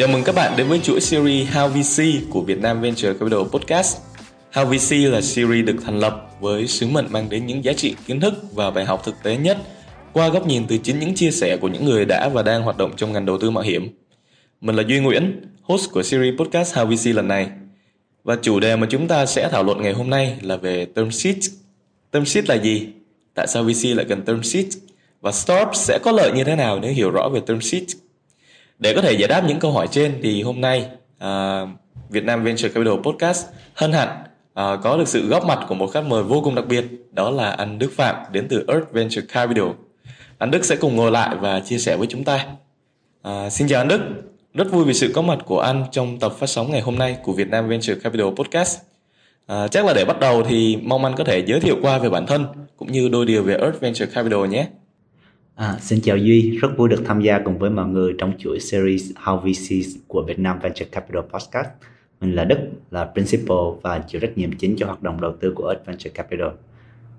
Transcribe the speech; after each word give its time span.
Chào 0.00 0.08
mừng 0.08 0.24
các 0.24 0.34
bạn 0.34 0.52
đến 0.56 0.68
với 0.68 0.78
chuỗi 0.78 1.00
series 1.00 1.48
How 1.48 1.68
VC 1.68 2.30
của 2.30 2.40
Việt 2.40 2.58
Nam 2.58 2.80
Venture 2.80 3.12
Capital 3.12 3.40
Podcast. 3.40 3.96
How 4.52 4.64
VC 4.66 5.12
là 5.12 5.20
series 5.20 5.66
được 5.66 5.76
thành 5.84 5.98
lập 5.98 6.26
với 6.40 6.66
sứ 6.66 6.86
mệnh 6.86 7.06
mang 7.10 7.30
đến 7.30 7.46
những 7.46 7.64
giá 7.64 7.72
trị 7.72 7.94
kiến 8.06 8.20
thức 8.20 8.34
và 8.54 8.70
bài 8.70 8.84
học 8.84 9.02
thực 9.04 9.14
tế 9.22 9.36
nhất 9.36 9.58
qua 10.12 10.28
góc 10.28 10.46
nhìn 10.46 10.66
từ 10.68 10.78
chính 10.78 10.98
những 10.98 11.14
chia 11.14 11.30
sẻ 11.30 11.56
của 11.56 11.68
những 11.68 11.84
người 11.84 12.04
đã 12.04 12.28
và 12.28 12.42
đang 12.42 12.62
hoạt 12.62 12.76
động 12.76 12.92
trong 12.96 13.12
ngành 13.12 13.26
đầu 13.26 13.38
tư 13.38 13.50
mạo 13.50 13.64
hiểm. 13.64 13.88
Mình 14.60 14.76
là 14.76 14.82
Duy 14.88 15.00
Nguyễn, 15.00 15.42
host 15.62 15.90
của 15.92 16.02
series 16.02 16.34
podcast 16.38 16.74
How 16.74 16.96
VC 16.96 17.16
lần 17.16 17.28
này. 17.28 17.46
Và 18.24 18.36
chủ 18.42 18.60
đề 18.60 18.76
mà 18.76 18.86
chúng 18.90 19.08
ta 19.08 19.26
sẽ 19.26 19.48
thảo 19.52 19.64
luận 19.64 19.82
ngày 19.82 19.92
hôm 19.92 20.10
nay 20.10 20.36
là 20.42 20.56
về 20.56 20.84
term 20.84 21.10
sheet. 21.10 21.36
Term 22.10 22.24
sheet 22.24 22.48
là 22.48 22.54
gì? 22.54 22.88
Tại 23.34 23.46
sao 23.46 23.64
VC 23.64 23.84
lại 23.84 24.06
cần 24.08 24.22
term 24.22 24.42
sheet? 24.42 24.66
Và 25.20 25.32
startup 25.32 25.74
sẽ 25.74 25.98
có 26.02 26.12
lợi 26.12 26.32
như 26.32 26.44
thế 26.44 26.56
nào 26.56 26.78
nếu 26.80 26.92
hiểu 26.92 27.10
rõ 27.10 27.28
về 27.28 27.40
term 27.46 27.60
sheet? 27.60 27.84
Để 28.80 28.94
có 28.94 29.00
thể 29.00 29.12
giải 29.12 29.28
đáp 29.28 29.44
những 29.46 29.58
câu 29.58 29.72
hỏi 29.72 29.88
trên 29.90 30.18
thì 30.22 30.42
hôm 30.42 30.60
nay 30.60 30.86
uh, 31.24 31.68
Việt 32.10 32.24
Nam 32.24 32.44
Venture 32.44 32.68
Capital 32.68 32.94
Podcast 33.02 33.46
hân 33.74 33.92
hạnh 33.92 34.22
uh, 34.60 34.80
có 34.82 34.96
được 34.98 35.08
sự 35.08 35.28
góp 35.28 35.44
mặt 35.46 35.58
của 35.68 35.74
một 35.74 35.86
khách 35.86 36.04
mời 36.04 36.22
vô 36.22 36.40
cùng 36.44 36.54
đặc 36.54 36.64
biệt 36.68 36.84
đó 37.12 37.30
là 37.30 37.50
anh 37.50 37.78
Đức 37.78 37.92
Phạm 37.96 38.16
đến 38.32 38.46
từ 38.48 38.64
Earth 38.68 38.92
Venture 38.92 39.22
Capital. 39.32 39.68
Anh 40.38 40.50
Đức 40.50 40.64
sẽ 40.64 40.76
cùng 40.76 40.96
ngồi 40.96 41.10
lại 41.10 41.36
và 41.40 41.60
chia 41.60 41.78
sẻ 41.78 41.96
với 41.96 42.06
chúng 42.06 42.24
ta. 42.24 42.46
Uh, 43.28 43.52
xin 43.52 43.68
chào 43.68 43.80
anh 43.80 43.88
Đức, 43.88 44.00
rất 44.54 44.70
vui 44.70 44.84
vì 44.84 44.94
sự 44.94 45.12
có 45.14 45.22
mặt 45.22 45.38
của 45.44 45.60
anh 45.60 45.84
trong 45.90 46.18
tập 46.18 46.32
phát 46.38 46.46
sóng 46.46 46.70
ngày 46.70 46.80
hôm 46.80 46.98
nay 46.98 47.16
của 47.22 47.32
Việt 47.32 47.48
Nam 47.48 47.68
Venture 47.68 47.94
Capital 47.94 48.28
Podcast. 48.36 48.78
À, 49.46 49.68
chắc 49.68 49.84
là 49.84 49.92
để 49.94 50.04
bắt 50.04 50.20
đầu 50.20 50.42
thì 50.48 50.78
mong 50.82 51.04
anh 51.04 51.16
có 51.16 51.24
thể 51.24 51.44
giới 51.46 51.60
thiệu 51.60 51.76
qua 51.82 51.98
về 51.98 52.10
bản 52.10 52.26
thân 52.26 52.46
cũng 52.76 52.92
như 52.92 53.08
đôi 53.08 53.26
điều 53.26 53.42
về 53.42 53.56
Earth 53.56 53.80
Venture 53.80 54.06
Capital 54.06 54.46
nhé. 54.46 54.66
À, 55.54 55.76
xin 55.80 56.00
chào 56.02 56.16
Duy, 56.16 56.58
rất 56.58 56.68
vui 56.76 56.88
được 56.88 57.02
tham 57.04 57.20
gia 57.20 57.38
cùng 57.38 57.58
với 57.58 57.70
mọi 57.70 57.88
người 57.88 58.14
trong 58.18 58.32
chuỗi 58.38 58.60
series 58.60 59.12
How 59.24 59.40
VC 59.40 59.98
của 60.08 60.22
Việt 60.22 60.38
Nam 60.38 60.58
Venture 60.62 60.86
Capital 60.86 61.22
Podcast. 61.22 61.68
Mình 62.20 62.34
là 62.34 62.44
Đức, 62.44 62.58
là 62.90 63.04
Principal 63.04 63.56
và 63.82 63.98
chịu 63.98 64.20
trách 64.20 64.38
nhiệm 64.38 64.52
chính 64.52 64.76
cho 64.76 64.86
hoạt 64.86 65.02
động 65.02 65.20
đầu 65.20 65.36
tư 65.40 65.52
của 65.56 65.68
Earth 65.68 65.86
Venture 65.86 66.10
Capital. 66.10 66.48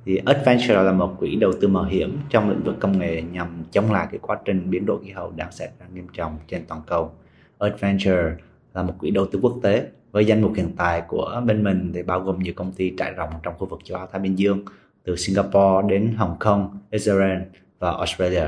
Thì 0.06 0.20
Earth 0.26 0.46
Venture 0.46 0.84
là 0.84 0.92
một 0.92 1.16
quỹ 1.20 1.36
đầu 1.36 1.52
tư 1.62 1.68
mạo 1.68 1.84
hiểm 1.84 2.18
trong 2.30 2.50
lĩnh 2.50 2.64
vực 2.64 2.76
công 2.80 3.00
nghệ 3.00 3.22
nhằm 3.22 3.64
chống 3.72 3.92
lại 3.92 4.08
cái 4.12 4.20
quá 4.22 4.38
trình 4.46 4.70
biến 4.70 4.86
đổi 4.86 5.04
khí 5.06 5.12
hậu 5.12 5.32
đang 5.36 5.52
xảy 5.52 5.70
ra 5.80 5.86
nghiêm 5.94 6.08
trọng 6.14 6.38
trên 6.48 6.66
toàn 6.68 6.82
cầu. 6.88 7.12
Earth 7.60 7.80
Venture 7.80 8.36
là 8.74 8.84
một 8.84 8.94
quỹ 9.00 9.12
đầu 9.12 9.26
tư 9.26 9.40
quốc 9.42 9.60
tế 9.64 9.88
với 10.12 10.26
danh 10.26 10.42
mục 10.42 10.54
hiện 10.56 10.72
tại 10.78 11.02
của 11.08 11.42
bên 11.46 11.64
mình 11.64 11.92
thì 11.94 12.04
bao 12.04 12.20
gồm 12.20 12.40
nhiều 12.40 12.54
công 12.56 12.72
ty 12.72 12.94
trải 12.98 13.12
rộng 13.12 13.30
trong 13.44 13.54
khu 13.58 13.68
vực 13.68 13.80
châu 13.84 13.98
Á 13.98 14.06
Thái 14.12 14.22
Bình 14.22 14.40
Dương 14.40 14.66
từ 15.04 15.16
Singapore 15.16 15.88
đến 15.90 16.14
Hồng 16.18 16.36
Kông, 16.40 16.78
Israel 16.92 17.40
và 17.82 17.92
Australia. 17.92 18.44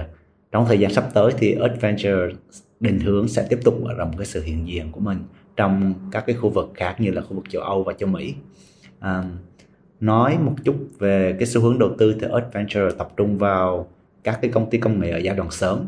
Trong 0.51 0.65
thời 0.65 0.79
gian 0.79 0.93
sắp 0.93 1.09
tới 1.13 1.31
thì 1.37 1.55
Adventure 1.61 2.35
định 2.79 2.99
hướng 2.99 3.27
sẽ 3.27 3.47
tiếp 3.49 3.59
tục 3.63 3.81
mở 3.81 3.93
rộng 3.93 4.11
cái 4.17 4.25
sự 4.25 4.43
hiện 4.43 4.67
diện 4.67 4.91
của 4.91 4.99
mình 4.99 5.17
trong 5.55 5.93
các 6.11 6.23
cái 6.27 6.35
khu 6.35 6.49
vực 6.49 6.71
khác 6.75 6.95
như 6.99 7.11
là 7.11 7.21
khu 7.21 7.33
vực 7.33 7.45
châu 7.49 7.61
Âu 7.61 7.83
và 7.83 7.93
châu 7.93 8.09
Mỹ. 8.09 8.35
À, 8.99 9.23
nói 9.99 10.37
một 10.37 10.55
chút 10.63 10.75
về 10.99 11.35
cái 11.39 11.47
xu 11.47 11.61
hướng 11.61 11.79
đầu 11.79 11.89
tư 11.97 12.15
thì 12.21 12.27
Adventure 12.33 12.95
tập 12.97 13.09
trung 13.17 13.37
vào 13.37 13.87
các 14.23 14.39
cái 14.41 14.51
công 14.51 14.69
ty 14.69 14.77
công 14.77 14.99
nghệ 14.99 15.11
ở 15.11 15.17
giai 15.17 15.35
đoạn 15.35 15.51
sớm 15.51 15.85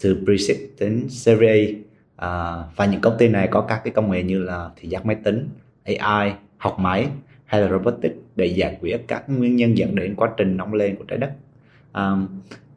từ 0.00 0.20
pre-seed 0.24 0.56
đến 0.78 1.06
Series 1.08 1.76
A 2.16 2.28
à, 2.28 2.64
và 2.76 2.86
những 2.86 3.00
công 3.00 3.18
ty 3.18 3.28
này 3.28 3.48
có 3.48 3.60
các 3.60 3.80
cái 3.84 3.92
công 3.92 4.10
nghệ 4.10 4.22
như 4.22 4.42
là 4.42 4.70
thị 4.76 4.88
giác 4.88 5.06
máy 5.06 5.16
tính, 5.24 5.48
AI, 5.84 6.32
học 6.56 6.78
máy 6.78 7.08
hay 7.44 7.60
là 7.60 7.68
robotics 7.68 8.16
để 8.36 8.46
giải 8.46 8.78
quyết 8.80 8.96
các 9.08 9.24
nguyên 9.28 9.56
nhân 9.56 9.78
dẫn 9.78 9.94
đến 9.94 10.14
quá 10.14 10.30
trình 10.36 10.56
nóng 10.56 10.74
lên 10.74 10.96
của 10.96 11.04
trái 11.04 11.18
đất. 11.18 11.32
À, 11.92 12.16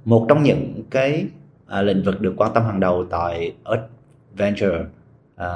một 0.05 0.25
trong 0.29 0.43
những 0.43 0.83
cái 0.89 1.25
à, 1.67 1.81
lĩnh 1.81 2.03
vực 2.03 2.21
được 2.21 2.33
quan 2.37 2.51
tâm 2.53 2.63
hàng 2.63 2.79
đầu 2.79 3.05
tại 3.09 3.53
Earth 3.65 3.83
Venture 4.35 4.85
à, 5.35 5.47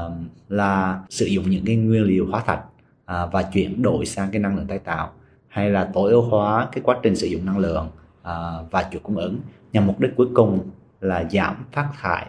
là 0.49 0.99
sử 1.09 1.25
dụng 1.25 1.49
những 1.49 1.66
cái 1.66 1.75
nguyên 1.75 2.03
liệu 2.03 2.25
hóa 2.25 2.44
thạch 2.45 2.64
à, 3.05 3.25
và 3.25 3.43
chuyển 3.43 3.81
đổi 3.81 4.05
sang 4.05 4.31
cái 4.31 4.42
năng 4.42 4.55
lượng 4.55 4.67
tái 4.67 4.80
tạo 4.80 5.11
hay 5.48 5.70
là 5.70 5.89
tối 5.93 6.11
ưu 6.11 6.21
hóa 6.21 6.67
cái 6.71 6.81
quá 6.83 6.98
trình 7.04 7.15
sử 7.15 7.27
dụng 7.27 7.45
năng 7.45 7.58
lượng 7.58 7.89
à, 8.23 8.33
và 8.71 8.89
chuỗi 8.92 9.02
cung 9.04 9.15
ứng 9.15 9.39
nhằm 9.73 9.87
mục 9.87 9.99
đích 9.99 10.11
cuối 10.15 10.27
cùng 10.33 10.60
là 11.02 11.23
giảm 11.31 11.65
phát 11.71 11.89
thải 12.02 12.27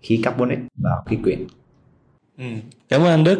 khí 0.00 0.20
carbonic 0.22 0.58
vào 0.76 1.02
khí 1.06 1.16
quyển. 1.22 1.46
Ừ. 2.38 2.44
Cảm 2.88 3.00
ơn 3.00 3.08
anh 3.10 3.24
Đức. 3.24 3.38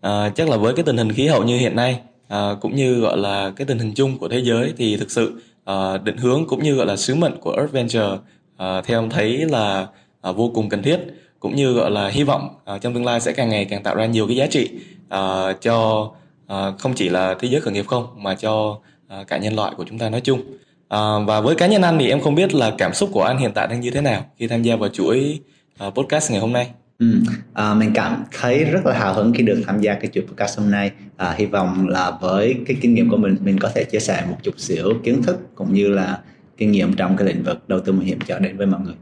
À, 0.00 0.32
chắc 0.34 0.48
là 0.48 0.56
với 0.56 0.74
cái 0.74 0.84
tình 0.84 0.96
hình 0.96 1.12
khí 1.12 1.26
hậu 1.26 1.44
như 1.44 1.58
hiện 1.58 1.76
nay 1.76 2.00
à, 2.28 2.50
cũng 2.60 2.76
như 2.76 3.00
gọi 3.00 3.18
là 3.18 3.52
cái 3.56 3.66
tình 3.66 3.78
hình 3.78 3.92
chung 3.94 4.18
của 4.18 4.28
thế 4.28 4.42
giới 4.44 4.74
thì 4.76 4.96
thực 4.96 5.10
sự 5.10 5.40
uh, 5.70 6.02
định 6.04 6.16
hướng 6.16 6.46
cũng 6.46 6.62
như 6.62 6.74
gọi 6.74 6.86
là 6.86 6.96
sứ 6.96 7.14
mệnh 7.14 7.40
của 7.40 7.52
Earth 7.52 7.72
Venture 7.72 8.06
uh, 8.06 8.84
theo 8.84 8.98
ông 8.98 9.10
thấy 9.10 9.38
là 9.38 9.86
uh, 10.30 10.36
vô 10.36 10.50
cùng 10.54 10.68
cần 10.68 10.82
thiết 10.82 11.00
cũng 11.40 11.56
như 11.56 11.72
gọi 11.72 11.90
là 11.90 12.08
hy 12.08 12.22
vọng 12.22 12.48
uh, 12.74 12.80
trong 12.80 12.94
tương 12.94 13.04
lai 13.04 13.20
sẽ 13.20 13.32
càng 13.32 13.48
ngày 13.48 13.64
càng 13.64 13.82
tạo 13.82 13.94
ra 13.94 14.06
nhiều 14.06 14.26
cái 14.26 14.36
giá 14.36 14.46
trị 14.46 14.70
uh, 15.14 15.60
cho 15.60 16.10
uh, 16.52 16.78
không 16.78 16.94
chỉ 16.94 17.08
là 17.08 17.34
thế 17.38 17.48
giới 17.48 17.60
khởi 17.60 17.72
nghiệp 17.72 17.86
không 17.86 18.06
mà 18.16 18.34
cho 18.34 18.78
uh, 19.20 19.26
cả 19.26 19.38
nhân 19.38 19.56
loại 19.56 19.72
của 19.76 19.84
chúng 19.88 19.98
ta 19.98 20.08
nói 20.08 20.20
chung. 20.20 20.40
Uh, 20.40 21.26
và 21.26 21.40
với 21.40 21.54
cá 21.54 21.66
nhân 21.66 21.82
anh 21.82 21.98
thì 21.98 22.08
em 22.08 22.20
không 22.20 22.34
biết 22.34 22.54
là 22.54 22.74
cảm 22.78 22.94
xúc 22.94 23.10
của 23.12 23.22
anh 23.22 23.38
hiện 23.38 23.52
tại 23.54 23.66
đang 23.66 23.80
như 23.80 23.90
thế 23.90 24.00
nào 24.00 24.24
khi 24.36 24.46
tham 24.46 24.62
gia 24.62 24.76
vào 24.76 24.88
chuỗi 24.88 25.40
uh, 25.86 25.94
podcast 25.94 26.30
ngày 26.30 26.40
hôm 26.40 26.52
nay. 26.52 26.70
Ừ. 26.98 27.06
À, 27.52 27.74
mình 27.74 27.90
cảm 27.94 28.24
thấy 28.32 28.64
rất 28.64 28.86
là 28.86 28.98
hào 28.98 29.14
hứng 29.14 29.32
khi 29.32 29.42
được 29.42 29.62
tham 29.66 29.80
gia 29.80 29.94
cái 29.94 30.10
chuỗi 30.12 30.24
podcast 30.26 30.58
hôm 30.58 30.70
nay. 30.70 30.90
À, 31.16 31.34
hy 31.38 31.46
vọng 31.46 31.88
là 31.88 32.18
với 32.20 32.56
cái 32.66 32.76
kinh 32.80 32.94
nghiệm 32.94 33.10
của 33.10 33.16
mình, 33.16 33.36
mình 33.40 33.58
có 33.58 33.70
thể 33.74 33.84
chia 33.84 33.98
sẻ 33.98 34.24
một 34.30 34.36
chút 34.42 34.58
xíu 34.58 34.94
kiến 35.04 35.22
thức 35.22 35.38
cũng 35.54 35.74
như 35.74 35.88
là 35.88 36.20
kinh 36.56 36.72
nghiệm 36.72 36.96
trong 36.96 37.16
cái 37.16 37.26
lĩnh 37.26 37.42
vực 37.42 37.68
đầu 37.68 37.80
tư 37.80 37.92
mạo 37.92 38.02
hiểm 38.02 38.18
cho 38.26 38.38
đến 38.38 38.56
với 38.56 38.66
mọi 38.66 38.80
người. 38.80 38.94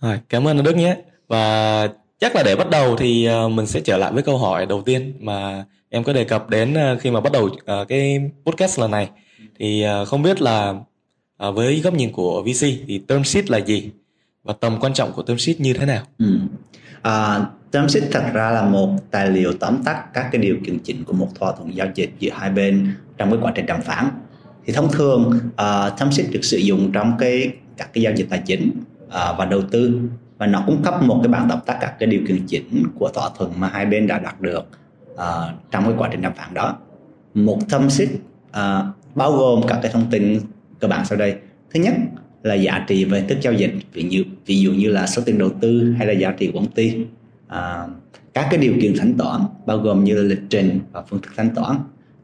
Rồi, 0.00 0.20
cảm 0.28 0.46
ơn 0.46 0.58
anh 0.58 0.64
Đức 0.64 0.76
nhé. 0.76 0.96
Và 1.28 1.88
chắc 2.18 2.36
là 2.36 2.42
để 2.42 2.56
bắt 2.56 2.70
đầu 2.70 2.96
thì 2.96 3.28
uh, 3.46 3.52
mình 3.52 3.66
sẽ 3.66 3.80
trở 3.80 3.96
lại 3.96 4.12
với 4.12 4.22
câu 4.22 4.38
hỏi 4.38 4.66
đầu 4.66 4.82
tiên 4.82 5.14
mà 5.20 5.64
em 5.88 6.04
có 6.04 6.12
đề 6.12 6.24
cập 6.24 6.50
đến 6.50 6.74
uh, 6.74 7.00
khi 7.00 7.10
mà 7.10 7.20
bắt 7.20 7.32
đầu 7.32 7.44
uh, 7.44 7.88
cái 7.88 8.30
podcast 8.44 8.80
lần 8.80 8.90
này. 8.90 9.10
Thì 9.58 9.84
không 10.06 10.22
biết 10.22 10.42
là 10.42 10.74
với 11.38 11.80
góc 11.80 11.94
nhìn 11.94 12.12
của 12.12 12.42
VC 12.42 12.60
thì 12.60 13.02
term 13.06 13.22
sheet 13.22 13.50
là 13.50 13.58
gì 13.58 13.90
và 14.42 14.54
tầm 14.60 14.80
quan 14.80 14.94
trọng 14.94 15.12
của 15.12 15.22
term 15.22 15.38
sheet 15.38 15.60
như 15.60 15.72
thế 15.72 15.86
nào? 15.86 16.02
Ừ 16.18 16.38
Ờ, 17.04 17.34
à, 17.34 17.46
term 17.70 17.88
sheet 17.88 18.04
thật 18.12 18.24
ra 18.32 18.50
là 18.50 18.62
một 18.62 18.90
tài 19.10 19.30
liệu 19.30 19.52
tóm 19.52 19.82
tắt 19.84 20.04
các 20.14 20.28
cái 20.32 20.42
điều 20.42 20.56
kiện 20.64 20.78
chỉnh 20.78 21.04
của 21.04 21.12
một 21.12 21.28
thỏa 21.34 21.52
thuận 21.52 21.74
giao 21.74 21.86
dịch 21.94 22.10
giữa 22.18 22.30
hai 22.34 22.50
bên 22.50 22.94
trong 23.18 23.30
cái 23.30 23.38
quá 23.42 23.52
trình 23.54 23.66
đàm 23.66 23.82
phán. 23.82 24.08
Thì 24.66 24.72
thông 24.72 24.92
thường 24.92 25.40
uh, 25.46 25.98
term 25.98 26.10
sheet 26.10 26.30
được 26.32 26.44
sử 26.44 26.56
dụng 26.56 26.92
trong 26.92 27.12
cái 27.18 27.52
các 27.76 27.88
cái 27.92 28.02
giao 28.02 28.12
dịch 28.12 28.26
tài 28.30 28.42
chính 28.46 28.70
uh, 29.06 29.10
và 29.12 29.44
đầu 29.50 29.62
tư 29.70 30.00
và 30.38 30.46
nó 30.46 30.62
cung 30.66 30.82
cấp 30.82 31.02
một 31.02 31.20
cái 31.22 31.28
bản 31.28 31.46
tóm 31.50 31.58
tắt 31.66 31.78
các 31.80 31.94
cái 31.98 32.06
điều 32.06 32.20
kiện 32.28 32.46
chỉnh 32.46 32.82
của 32.98 33.10
thỏa 33.14 33.28
thuận 33.38 33.52
mà 33.56 33.68
hai 33.68 33.86
bên 33.86 34.06
đã 34.06 34.18
đạt 34.18 34.40
được 34.40 34.68
uh, 35.14 35.20
trong 35.70 35.84
cái 35.84 35.94
quá 35.98 36.08
trình 36.12 36.22
đàm 36.22 36.34
phán 36.34 36.54
đó. 36.54 36.76
Một 37.34 37.58
term 37.70 37.88
sheet 37.88 38.08
uh, 38.48 38.84
bao 39.14 39.32
gồm 39.32 39.60
các 39.68 39.78
cái 39.82 39.92
thông 39.92 40.10
tin 40.10 40.40
cơ 40.80 40.88
bản 40.88 41.04
sau 41.04 41.18
đây. 41.18 41.36
Thứ 41.74 41.80
nhất 41.80 41.94
là 42.44 42.54
giá 42.54 42.84
trị 42.88 43.04
về 43.04 43.20
thức 43.28 43.38
giao 43.40 43.52
dịch. 43.52 43.74
Ví 43.92 44.06
dụ 44.10 44.22
ví 44.46 44.60
dụ 44.60 44.72
như 44.72 44.88
là 44.88 45.06
số 45.06 45.22
tiền 45.26 45.38
đầu 45.38 45.50
tư 45.60 45.94
hay 45.98 46.06
là 46.06 46.12
giá 46.12 46.32
trị 46.32 46.46
của 46.46 46.58
công 46.58 46.70
ty 46.70 46.94
à, 47.48 47.86
các 48.34 48.46
cái 48.50 48.60
điều 48.60 48.74
kiện 48.80 48.94
thanh 48.98 49.14
toán 49.14 49.40
bao 49.66 49.78
gồm 49.78 50.04
như 50.04 50.14
là 50.14 50.22
lịch 50.22 50.42
trình 50.50 50.78
và 50.92 51.02
phương 51.02 51.20
thức 51.20 51.32
thanh 51.36 51.54
toán. 51.54 51.76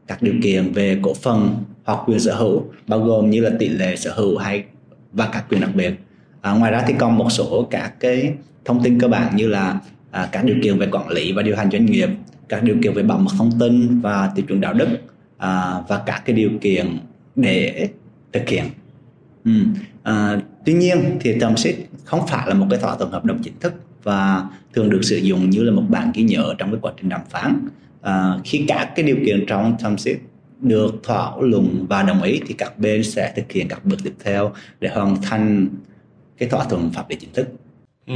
Các 0.07 0.21
điều 0.21 0.33
kiện 0.43 0.71
về 0.71 0.99
cổ 1.01 1.13
phần 1.13 1.49
hoặc 1.83 1.99
quyền 2.05 2.19
sở 2.19 2.35
hữu 2.35 2.63
bao 2.87 2.99
gồm 2.99 3.29
như 3.29 3.41
là 3.41 3.51
tỷ 3.59 3.69
lệ 3.69 3.95
sở 3.95 4.13
hữu 4.13 4.37
hay 4.37 4.63
và 5.11 5.29
các 5.33 5.45
quyền 5.49 5.61
đặc 5.61 5.75
biệt. 5.75 5.93
À, 6.41 6.51
ngoài 6.51 6.71
ra 6.71 6.83
thì 6.87 6.93
còn 6.99 7.17
một 7.17 7.29
số 7.29 7.67
các 7.71 7.93
cái 7.99 8.33
thông 8.65 8.83
tin 8.83 8.99
cơ 8.99 9.07
bản 9.07 9.35
như 9.35 9.47
là 9.47 9.79
à, 10.11 10.29
các 10.31 10.45
điều 10.45 10.55
kiện 10.63 10.77
về 10.77 10.87
quản 10.91 11.09
lý 11.09 11.31
và 11.31 11.41
điều 11.41 11.55
hành 11.55 11.71
doanh 11.71 11.85
nghiệp 11.85 12.09
các 12.49 12.63
điều 12.63 12.75
kiện 12.83 12.93
về 12.93 13.03
bảo 13.03 13.17
mật 13.17 13.31
thông 13.37 13.51
tin 13.59 14.01
và 14.01 14.31
tiêu 14.35 14.45
chuẩn 14.47 14.61
đạo 14.61 14.73
đức 14.73 14.87
à, 15.37 15.81
và 15.87 16.03
các 16.05 16.21
cái 16.25 16.35
điều 16.35 16.49
kiện 16.61 16.97
để 17.35 17.89
thực 18.33 18.49
hiện. 18.49 18.65
Ừ. 19.45 19.51
À, 20.03 20.41
tuy 20.65 20.73
nhiên 20.73 21.17
thì 21.21 21.39
term 21.39 21.55
sheet 21.55 21.75
không 22.03 22.27
phải 22.27 22.47
là 22.47 22.53
một 22.53 22.67
cái 22.69 22.79
thỏa 22.79 22.95
thuận 22.95 23.11
hợp 23.11 23.25
đồng 23.25 23.43
chính 23.43 23.59
thức 23.59 23.73
và 24.03 24.43
thường 24.73 24.89
được 24.89 25.01
sử 25.03 25.17
dụng 25.17 25.49
như 25.49 25.63
là 25.63 25.71
một 25.71 25.83
bản 25.89 26.11
ghi 26.15 26.23
nhớ 26.23 26.53
trong 26.57 26.71
cái 26.71 26.79
quá 26.81 26.91
trình 26.97 27.09
đàm 27.09 27.21
phán. 27.29 27.67
À, 28.01 28.37
khi 28.43 28.65
các 28.67 28.91
cái 28.95 29.05
điều 29.05 29.17
kiện 29.25 29.45
trong 29.47 29.75
term 29.83 29.95
sheet 29.97 30.17
được 30.59 30.95
thỏa 31.03 31.31
luận 31.39 31.85
và 31.89 32.03
đồng 32.03 32.21
ý 32.21 32.39
thì 32.47 32.53
các 32.53 32.77
bên 32.77 33.03
sẽ 33.03 33.33
thực 33.35 33.51
hiện 33.51 33.67
các 33.67 33.85
bước 33.85 33.97
tiếp 34.03 34.13
theo 34.23 34.51
để 34.79 34.89
hoàn 34.89 35.21
thành 35.21 35.67
cái 36.37 36.49
thỏa 36.49 36.63
thuận 36.63 36.91
pháp 36.93 37.09
lý 37.09 37.15
chính 37.15 37.33
thức. 37.33 37.47
Ừ. 38.07 38.15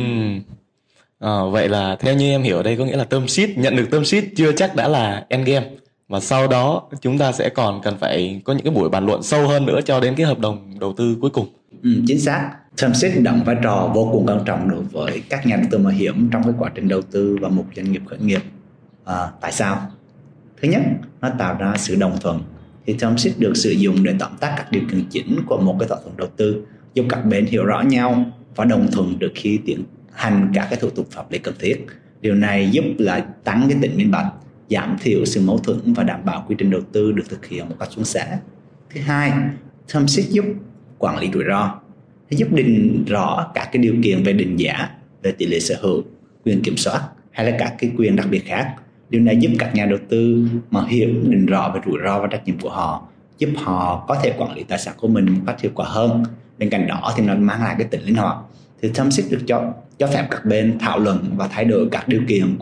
À, 1.19 1.31
vậy 1.51 1.69
là 1.69 1.95
theo 1.99 2.15
như 2.15 2.29
em 2.29 2.43
hiểu 2.43 2.63
đây 2.63 2.77
có 2.77 2.85
nghĩa 2.85 2.97
là 2.97 3.03
term 3.03 3.25
sheet 3.27 3.57
nhận 3.57 3.75
được 3.75 3.87
term 3.91 4.03
sheet 4.03 4.23
chưa 4.35 4.51
chắc 4.51 4.75
đã 4.75 4.87
là 4.87 5.25
end 5.29 5.47
game 5.47 5.69
và 6.07 6.19
sau 6.19 6.47
đó 6.47 6.83
chúng 7.01 7.17
ta 7.17 7.31
sẽ 7.31 7.49
còn 7.49 7.81
cần 7.81 7.97
phải 7.97 8.41
có 8.43 8.53
những 8.53 8.63
cái 8.63 8.73
buổi 8.73 8.89
bàn 8.89 9.05
luận 9.05 9.23
sâu 9.23 9.47
hơn 9.47 9.65
nữa 9.65 9.79
cho 9.85 9.99
đến 9.99 10.15
cái 10.17 10.25
hợp 10.25 10.39
đồng 10.39 10.79
đầu 10.79 10.93
tư 10.93 11.17
cuối 11.21 11.29
cùng. 11.29 11.47
Ừ, 11.85 11.91
chính 12.07 12.19
xác. 12.19 12.51
Term 12.81 12.93
sheet 12.93 13.23
đóng 13.23 13.43
vai 13.45 13.55
trò 13.63 13.91
vô 13.95 14.09
cùng 14.11 14.25
quan 14.27 14.39
trọng 14.45 14.69
đối 14.69 14.81
với 14.81 15.23
các 15.29 15.47
nhà 15.47 15.55
đầu 15.55 15.65
tư 15.71 15.77
mạo 15.77 15.93
hiểm 15.93 16.29
trong 16.31 16.43
cái 16.43 16.53
quá 16.59 16.71
trình 16.75 16.87
đầu 16.87 17.01
tư 17.01 17.37
vào 17.41 17.51
một 17.51 17.65
doanh 17.75 17.91
nghiệp 17.91 18.01
khởi 18.05 18.19
nghiệp. 18.19 18.41
À, 19.05 19.27
tại 19.41 19.51
sao? 19.51 19.91
Thứ 20.61 20.67
nhất, 20.67 20.81
nó 21.21 21.29
tạo 21.39 21.57
ra 21.59 21.73
sự 21.77 21.95
đồng 21.95 22.17
thuận. 22.21 22.41
Thì 22.85 22.93
term 22.93 23.15
sheet 23.15 23.39
được 23.39 23.57
sử 23.57 23.71
dụng 23.71 24.03
để 24.03 24.13
tóm 24.19 24.31
tắt 24.39 24.53
các 24.57 24.71
điều 24.71 24.81
kiện 24.91 25.05
chính 25.09 25.39
của 25.45 25.57
một 25.57 25.75
cái 25.79 25.89
thỏa 25.89 25.97
thuận 26.03 26.17
đầu 26.17 26.27
tư, 26.37 26.65
giúp 26.93 27.05
các 27.09 27.25
bên 27.25 27.45
hiểu 27.45 27.65
rõ 27.65 27.81
nhau 27.81 28.25
và 28.55 28.65
đồng 28.65 28.87
thuận 28.91 29.19
được 29.19 29.31
khi 29.35 29.59
tiến 29.65 29.83
hành 30.13 30.51
các 30.53 30.67
cái 30.69 30.79
thủ 30.79 30.89
tục 30.89 31.07
pháp 31.11 31.31
lý 31.31 31.37
cần 31.37 31.53
thiết 31.59 31.85
điều 32.21 32.35
này 32.35 32.69
giúp 32.71 32.83
là 32.97 33.19
tăng 33.43 33.65
cái 33.69 33.77
tính 33.81 33.97
minh 33.97 34.11
bạch 34.11 34.25
giảm 34.69 34.97
thiểu 35.01 35.25
sự 35.25 35.41
mâu 35.41 35.57
thuẫn 35.57 35.93
và 35.93 36.03
đảm 36.03 36.25
bảo 36.25 36.45
quy 36.47 36.55
trình 36.59 36.71
đầu 36.71 36.81
tư 36.91 37.11
được 37.11 37.23
thực 37.29 37.45
hiện 37.45 37.69
một 37.69 37.75
cách 37.79 37.89
suôn 37.91 38.05
sẻ 38.05 38.37
thứ 38.93 39.01
hai 39.01 39.31
term 39.93 40.05
sheet 40.05 40.29
giúp 40.29 40.45
quản 41.05 41.17
lý 41.17 41.29
rủi 41.33 41.43
ro. 41.47 41.75
Nó 42.31 42.37
giúp 42.37 42.47
định 42.51 43.05
rõ 43.07 43.51
các 43.53 43.69
cái 43.71 43.83
điều 43.83 43.95
kiện 44.03 44.23
về 44.23 44.33
định 44.33 44.59
giá 44.59 44.89
về 45.23 45.31
tỷ 45.31 45.45
lệ 45.45 45.59
sở 45.59 45.75
hữu, 45.81 46.03
quyền 46.45 46.61
kiểm 46.61 46.77
soát, 46.77 47.01
hay 47.31 47.51
là 47.51 47.57
các 47.59 47.75
cái 47.79 47.91
quyền 47.97 48.15
đặc 48.15 48.27
biệt 48.29 48.45
khác. 48.45 48.73
Điều 49.09 49.21
này 49.21 49.37
giúp 49.37 49.51
các 49.59 49.75
nhà 49.75 49.85
đầu 49.85 49.99
tư 50.09 50.47
mà 50.71 50.85
hiểu, 50.87 51.09
định 51.23 51.45
rõ 51.45 51.71
về 51.73 51.79
rủi 51.85 51.99
ro 52.05 52.19
và 52.19 52.27
trách 52.27 52.45
nhiệm 52.45 52.59
của 52.59 52.69
họ, 52.69 53.07
giúp 53.37 53.49
họ 53.57 54.05
có 54.07 54.15
thể 54.23 54.33
quản 54.37 54.55
lý 54.55 54.63
tài 54.63 54.79
sản 54.79 54.93
của 54.97 55.07
mình 55.07 55.25
một 55.25 55.41
cách 55.47 55.61
hiệu 55.61 55.71
quả 55.75 55.85
hơn. 55.89 56.23
Bên 56.57 56.69
cạnh 56.69 56.87
đó 56.87 57.13
thì 57.17 57.23
nó 57.23 57.35
mang 57.35 57.63
lại 57.63 57.75
cái 57.77 57.87
tính 57.87 58.01
linh 58.01 58.15
hoạt 58.15 58.37
thì 58.81 58.89
thâm 58.93 59.11
xích 59.11 59.25
được 59.29 59.41
cho 59.47 59.73
cho 59.97 60.07
phép 60.07 60.27
các 60.31 60.45
bên 60.45 60.77
thảo 60.79 60.99
luận 60.99 61.19
và 61.35 61.47
thay 61.47 61.65
đổi 61.65 61.87
các 61.91 62.07
điều 62.07 62.21
kiện, 62.27 62.57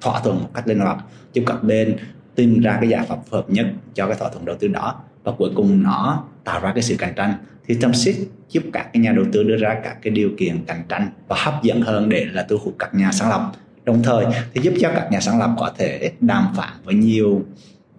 thỏa 0.00 0.20
thuận 0.20 0.38
một 0.38 0.50
cách 0.54 0.68
linh 0.68 0.78
hoạt, 0.78 0.98
giúp 1.32 1.42
các 1.46 1.64
bên 1.64 1.96
tìm 2.34 2.60
ra 2.60 2.78
cái 2.80 2.88
giải 2.88 3.06
pháp 3.08 3.16
phù 3.26 3.36
hợp 3.36 3.50
nhất 3.50 3.66
cho 3.94 4.06
cái 4.06 4.16
thỏa 4.18 4.28
thuận 4.28 4.44
đầu 4.44 4.56
tư 4.60 4.68
đó. 4.68 4.94
Và 5.24 5.32
cuối 5.32 5.50
cùng 5.54 5.82
nó 5.82 6.24
tạo 6.48 6.60
ra 6.60 6.72
cái 6.74 6.82
sự 6.82 6.96
cạnh 6.98 7.12
tranh 7.16 7.34
thì 7.66 7.74
tâm 7.80 7.94
sheet 7.94 8.16
giúp 8.48 8.62
các 8.72 8.90
cái 8.92 9.02
nhà 9.02 9.12
đầu 9.12 9.24
tư 9.32 9.42
đưa 9.42 9.56
ra 9.56 9.80
các 9.84 9.96
cái 10.02 10.10
điều 10.10 10.30
kiện 10.38 10.64
cạnh 10.64 10.82
tranh 10.88 11.10
và 11.28 11.36
hấp 11.38 11.62
dẫn 11.62 11.80
hơn 11.80 12.08
để 12.08 12.26
là 12.32 12.46
thu 12.48 12.56
hút 12.64 12.74
các 12.78 12.94
nhà 12.94 13.12
sáng 13.12 13.28
lập. 13.30 13.52
Đồng 13.84 14.02
thời 14.02 14.26
thì 14.54 14.60
giúp 14.60 14.74
cho 14.80 14.90
các 14.94 15.08
nhà 15.10 15.20
sáng 15.20 15.38
lập 15.38 15.50
có 15.58 15.72
thể 15.78 16.12
đàm 16.20 16.46
phán 16.56 16.68
với 16.84 16.94
nhiều 16.94 17.42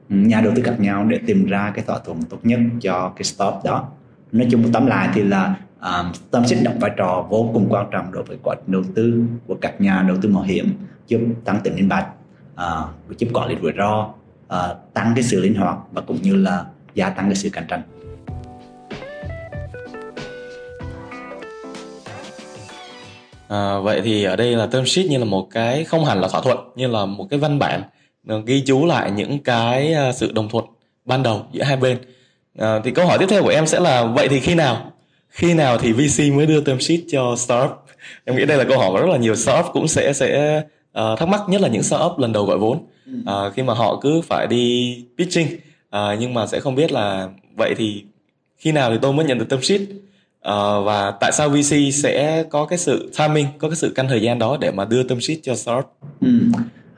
nhà 0.10 0.42
đầu 0.42 0.54
tư 0.56 0.62
khác 0.62 0.80
nhau 0.80 1.06
để 1.06 1.20
tìm 1.26 1.46
ra 1.46 1.72
cái 1.76 1.84
thỏa 1.88 2.00
thuận 2.06 2.24
tốt 2.24 2.38
nhất 2.44 2.60
cho 2.82 3.14
cái 3.16 3.24
stop 3.24 3.54
đó. 3.64 3.90
Nói 4.32 4.48
chung 4.52 4.72
tóm 4.72 4.86
lại 4.86 5.10
thì 5.14 5.24
là 5.24 5.56
um, 5.82 6.12
tâm 6.32 6.48
sinh 6.48 6.64
đóng 6.64 6.80
vai 6.80 6.92
trò 6.98 7.28
vô 7.30 7.50
cùng 7.54 7.68
quan 7.70 7.88
trọng 7.92 8.12
đối 8.12 8.24
với 8.24 8.38
quá 8.44 8.56
trình 8.56 8.72
đầu 8.72 8.84
tư 8.96 9.24
của 9.48 9.56
các 9.62 9.82
nhà 9.82 10.06
đầu 10.08 10.18
tư 10.22 10.30
mạo 10.30 10.44
hiểm 10.44 10.72
giúp 11.08 11.20
tăng 11.46 11.60
tính 11.64 11.76
minh 11.76 11.90
bạch 11.90 12.08
uh, 12.54 13.18
giúp 13.18 13.28
quản 13.34 13.50
lý 13.50 13.56
rủi 13.62 13.72
ro 13.78 14.10
uh, 14.54 14.94
tăng 14.94 15.12
cái 15.16 15.24
sự 15.24 15.42
linh 15.42 15.56
hoạt 15.56 15.78
và 15.92 16.02
cũng 16.02 16.22
như 16.22 16.36
là 16.36 16.66
gia 16.96 17.10
tăng 17.10 17.26
cái 17.26 17.36
sự 17.36 17.50
cạnh 17.50 17.66
tranh. 17.68 17.82
À, 23.50 23.80
vậy 23.80 24.02
thì 24.02 24.24
ở 24.24 24.36
đây 24.36 24.56
là 24.56 24.66
term 24.66 24.86
sheet 24.86 25.06
như 25.06 25.18
là 25.18 25.26
một 25.26 25.48
cái 25.52 25.84
không 25.84 26.06
hẳn 26.06 26.22
là 26.22 26.28
thỏa 26.28 26.42
thuận 26.42 26.58
như 26.76 26.88
là 26.88 27.06
một 27.06 27.28
cái 27.30 27.40
văn 27.40 27.60
bản 27.60 27.84
ờ, 28.28 28.42
ghi 28.46 28.64
chú 28.66 28.86
lại 28.86 29.12
những 29.12 29.40
cái 29.40 29.94
ờ, 29.94 30.12
sự 30.12 30.32
đồng 30.32 30.50
thuận 30.50 30.66
ban 31.06 31.24
đầu 31.24 31.46
giữa 31.52 31.64
hai 31.64 31.78
bên. 31.78 31.98
À, 32.58 32.80
thì 32.84 32.92
câu 32.92 33.06
hỏi 33.06 33.18
tiếp 33.20 33.26
theo 33.30 33.44
của 33.44 33.50
em 33.50 33.68
sẽ 33.68 33.80
là 33.80 34.04
vậy 34.04 34.28
thì 34.28 34.40
khi 34.40 34.56
nào? 34.56 34.92
Khi 35.30 35.54
nào 35.54 35.78
thì 35.78 35.92
VC 35.94 36.34
mới 36.34 36.46
đưa 36.46 36.62
term 36.62 36.80
sheet 36.80 37.00
cho 37.12 37.36
startup? 37.38 37.72
Em 38.26 38.36
nghĩ 38.36 38.46
đây 38.46 38.58
là 38.58 38.64
câu 38.64 38.78
hỏi 38.78 38.92
mà 38.94 39.00
rất 39.00 39.10
là 39.10 39.18
nhiều 39.18 39.36
startup 39.36 39.66
cũng 39.74 39.88
sẽ 39.88 40.14
sẽ 40.14 40.62
uh, 41.00 41.20
thắc 41.20 41.30
mắc 41.30 41.42
nhất 41.48 41.62
là 41.62 41.68
những 41.68 41.84
startup 41.84 42.20
lần 42.20 42.34
đầu 42.34 42.46
gọi 42.46 42.58
vốn. 42.58 42.78
Uh, 43.22 43.54
khi 43.54 43.64
mà 43.64 43.74
họ 43.74 44.00
cứ 44.02 44.22
phải 44.22 44.48
đi 44.48 44.96
pitching 45.18 45.48
uh, 45.96 46.20
nhưng 46.20 46.34
mà 46.34 46.48
sẽ 46.48 46.60
không 46.60 46.76
biết 46.76 46.92
là 46.92 47.30
vậy 47.56 47.76
thì 47.78 48.04
khi 48.58 48.72
nào 48.72 48.92
thì 48.92 48.98
tôi 49.02 49.14
mới 49.14 49.26
nhận 49.26 49.38
được 49.38 49.50
term 49.50 49.62
sheet? 49.62 49.82
Uh, 50.48 50.86
và 50.86 51.12
tại 51.20 51.32
sao 51.32 51.50
VC 51.50 51.76
sẽ 51.94 52.44
có 52.50 52.66
cái 52.66 52.78
sự 52.78 53.12
timing 53.18 53.48
có 53.58 53.70
cái 53.70 53.76
sự 53.76 53.92
căn 53.96 54.08
thời 54.08 54.22
gian 54.22 54.40
đó 54.40 54.58
để 54.62 54.72
mà 54.72 54.86
đưa 54.86 55.04
tâm 55.04 55.22
sheet 55.22 55.40
cho 55.44 55.56
startup 55.56 55.86
ừ. 56.22 56.30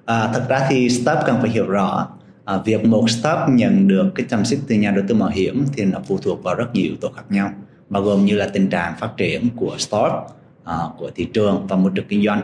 à, 0.06 0.30
thật 0.34 0.46
ra 0.50 0.68
thì 0.70 0.90
startup 0.90 1.24
cần 1.26 1.38
phải 1.42 1.50
hiểu 1.50 1.68
rõ 1.68 2.08
à, 2.46 2.58
việc 2.66 2.86
một 2.86 3.10
startup 3.10 3.50
nhận 3.50 3.88
được 3.88 4.12
cái 4.16 4.26
tâm 4.30 4.46
sheet 4.46 4.60
từ 4.68 4.76
nhà 4.76 4.92
đầu 4.92 5.06
tư 5.08 5.16
mạo 5.16 5.30
hiểm 5.30 5.66
thì 5.74 5.86
nó 5.86 6.00
phụ 6.08 6.18
thuộc 6.18 6.44
vào 6.44 6.56
rất 6.56 6.74
nhiều 6.74 6.84
yếu 6.84 6.96
tố 7.02 7.10
khác 7.16 7.24
nhau 7.30 7.52
bao 7.92 8.04
gồm 8.04 8.26
như 8.26 8.36
là 8.36 8.50
tình 8.54 8.70
trạng 8.70 8.94
phát 9.00 9.18
triển 9.18 9.50
của 9.56 9.76
startup 9.78 10.14
à, 10.64 10.76
của 10.98 11.12
thị 11.16 11.28
trường 11.34 11.68
và 11.68 11.76
môi 11.76 11.92
trường 11.96 12.06
kinh 12.10 12.26
doanh. 12.26 12.42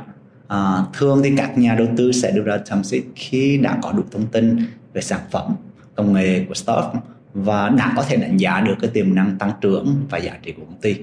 À, 0.48 0.84
thường 0.94 1.22
thì 1.24 1.34
các 1.38 1.58
nhà 1.58 1.76
đầu 1.76 1.88
tư 1.98 2.12
sẽ 2.12 2.32
đưa 2.32 2.42
ra 2.42 2.58
tâm 2.70 2.84
sheet 2.84 3.04
khi 3.16 3.58
đã 3.58 3.78
có 3.82 3.92
đủ 3.92 4.04
thông 4.12 4.26
tin 4.26 4.58
về 4.94 5.02
sản 5.02 5.20
phẩm 5.32 5.56
công 5.96 6.14
nghệ 6.14 6.46
của 6.48 6.54
startup 6.54 6.86
và 7.44 7.70
đã 7.70 7.94
có 7.96 8.04
thể 8.04 8.16
đánh 8.16 8.38
giá 8.38 8.62
được 8.62 8.76
cái 8.82 8.90
tiềm 8.94 9.16
năng 9.16 9.38
tăng 9.38 9.52
trưởng 9.62 9.96
và 10.10 10.18
giá 10.18 10.32
trị 10.44 10.52
của 10.52 10.66
công 10.66 10.82
ty. 10.82 10.96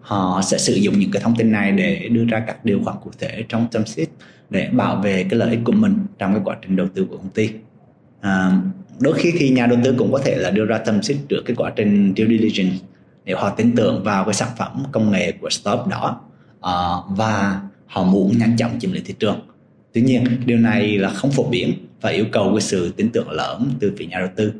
Họ 0.00 0.42
sẽ 0.42 0.58
sử 0.58 0.74
dụng 0.74 0.98
những 0.98 1.10
cái 1.10 1.22
thông 1.22 1.36
tin 1.36 1.52
này 1.52 1.72
để 1.72 2.08
đưa 2.08 2.24
ra 2.24 2.40
các 2.46 2.64
điều 2.64 2.80
khoản 2.84 2.96
cụ 3.04 3.10
thể 3.18 3.44
trong 3.48 3.66
term 3.72 3.84
sheet 3.84 4.08
để 4.50 4.68
bảo 4.72 4.96
vệ 4.96 5.26
cái 5.30 5.38
lợi 5.38 5.50
ích 5.50 5.60
của 5.64 5.72
mình 5.72 5.96
trong 6.18 6.32
cái 6.32 6.42
quá 6.44 6.56
trình 6.62 6.76
đầu 6.76 6.88
tư 6.94 7.06
của 7.10 7.16
công 7.16 7.30
ty. 7.30 7.50
À, 8.20 8.60
đôi 9.00 9.14
khi 9.14 9.32
thì 9.38 9.48
nhà 9.48 9.66
đầu 9.66 9.78
tư 9.84 9.94
cũng 9.98 10.12
có 10.12 10.18
thể 10.24 10.36
là 10.36 10.50
đưa 10.50 10.64
ra 10.64 10.78
term 10.78 11.00
sheet 11.00 11.18
trước 11.28 11.42
cái 11.46 11.56
quá 11.56 11.72
trình 11.76 12.14
due 12.16 12.26
diligence 12.26 12.76
để 13.24 13.34
họ 13.34 13.50
tin 13.50 13.76
tưởng 13.76 14.04
vào 14.04 14.24
cái 14.24 14.34
sản 14.34 14.48
phẩm 14.58 14.82
công 14.92 15.10
nghệ 15.10 15.32
của 15.32 15.50
startup 15.50 15.86
đó. 15.86 16.20
À, 16.60 16.74
và 17.08 17.60
họ 17.86 18.04
muốn 18.04 18.38
nhanh 18.38 18.56
chóng 18.56 18.70
chiếm 18.78 18.92
lĩnh 18.92 19.04
thị 19.04 19.14
trường. 19.18 19.40
Tuy 19.92 20.02
nhiên 20.02 20.24
điều 20.46 20.58
này 20.58 20.98
là 20.98 21.10
không 21.10 21.30
phổ 21.30 21.42
biến 21.42 21.72
và 22.00 22.10
yêu 22.10 22.24
cầu 22.32 22.52
cái 22.52 22.60
sự 22.60 22.92
tin 22.96 23.10
tưởng 23.12 23.30
lớn 23.30 23.70
từ 23.80 23.92
phía 23.98 24.06
nhà 24.06 24.18
đầu 24.18 24.28
tư 24.36 24.52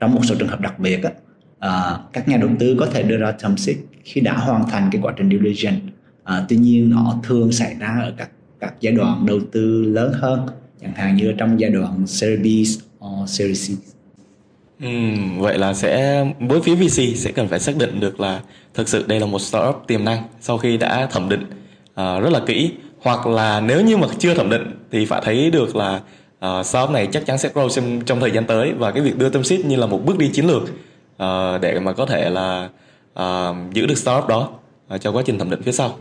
trong 0.00 0.14
một 0.14 0.20
số 0.24 0.34
trường 0.38 0.48
hợp 0.48 0.60
đặc 0.60 0.78
biệt 0.78 1.02
á, 1.02 1.10
à, 1.58 1.98
các 2.12 2.28
nhà 2.28 2.36
đầu 2.36 2.50
tư 2.58 2.76
có 2.80 2.86
thể 2.86 3.02
đưa 3.02 3.16
ra 3.16 3.32
term 3.32 3.56
sheet 3.56 3.76
khi 4.04 4.20
đã 4.20 4.32
hoàn 4.32 4.68
thành 4.70 4.88
cái 4.92 5.00
quá 5.02 5.12
trình 5.16 5.30
due 5.30 5.38
diligence. 5.38 5.80
À, 6.24 6.44
tuy 6.48 6.56
nhiên 6.56 6.90
nó 6.90 7.18
thường 7.22 7.52
xảy 7.52 7.74
ra 7.74 7.98
ở 8.02 8.12
các 8.16 8.30
các 8.60 8.74
giai 8.80 8.92
đoạn 8.92 9.26
đầu 9.26 9.40
tư 9.52 9.82
lớn 9.82 10.12
hơn 10.14 10.46
chẳng 10.82 10.92
hạn 10.94 11.16
như 11.16 11.34
trong 11.38 11.60
giai 11.60 11.70
đoạn 11.70 12.06
Series 12.06 12.78
B 12.78 12.82
hoặc 12.98 13.26
Series 13.26 13.70
C. 13.70 13.98
Ừ, 14.80 14.88
vậy 15.38 15.58
là 15.58 15.74
sẽ 15.74 16.24
với 16.40 16.60
phía 16.60 16.74
VC 16.74 17.16
sẽ 17.16 17.32
cần 17.32 17.48
phải 17.48 17.60
xác 17.60 17.76
định 17.76 18.00
được 18.00 18.20
là 18.20 18.40
thực 18.74 18.88
sự 18.88 19.04
đây 19.06 19.20
là 19.20 19.26
một 19.26 19.38
startup 19.38 19.84
tiềm 19.86 20.04
năng 20.04 20.22
sau 20.40 20.58
khi 20.58 20.76
đã 20.76 21.06
thẩm 21.06 21.28
định 21.28 21.42
uh, 21.90 22.22
rất 22.22 22.30
là 22.32 22.40
kỹ. 22.46 22.72
Hoặc 23.02 23.26
là 23.26 23.60
nếu 23.60 23.80
như 23.80 23.96
mà 23.96 24.06
chưa 24.18 24.34
thẩm 24.34 24.50
định 24.50 24.62
thì 24.92 25.04
phải 25.04 25.20
thấy 25.24 25.50
được 25.50 25.76
là 25.76 26.00
Ờ, 26.40 26.60
uh, 26.60 26.66
startup 26.66 26.90
này 26.90 27.08
chắc 27.12 27.26
chắn 27.26 27.38
sẽ 27.38 27.50
grow 27.54 27.68
trong, 27.68 28.00
trong 28.00 28.20
thời 28.20 28.30
gian 28.30 28.46
tới 28.46 28.72
và 28.78 28.90
cái 28.90 29.02
việc 29.02 29.18
đưa 29.18 29.28
tâm 29.28 29.44
ship 29.44 29.64
như 29.64 29.76
là 29.76 29.86
một 29.86 30.00
bước 30.04 30.18
đi 30.18 30.30
chiến 30.32 30.46
lược 30.46 30.62
uh, 30.62 31.60
để 31.60 31.80
mà 31.80 31.92
có 31.92 32.06
thể 32.06 32.30
là 32.30 32.68
uh, 33.20 33.56
giữ 33.72 33.86
được 33.86 33.98
startup 33.98 34.28
đó 34.28 34.48
uh, 34.94 35.00
cho 35.00 35.12
quá 35.12 35.22
trình 35.26 35.38
thẩm 35.38 35.50
định 35.50 35.62
phía 35.62 35.72
sau. 35.72 35.96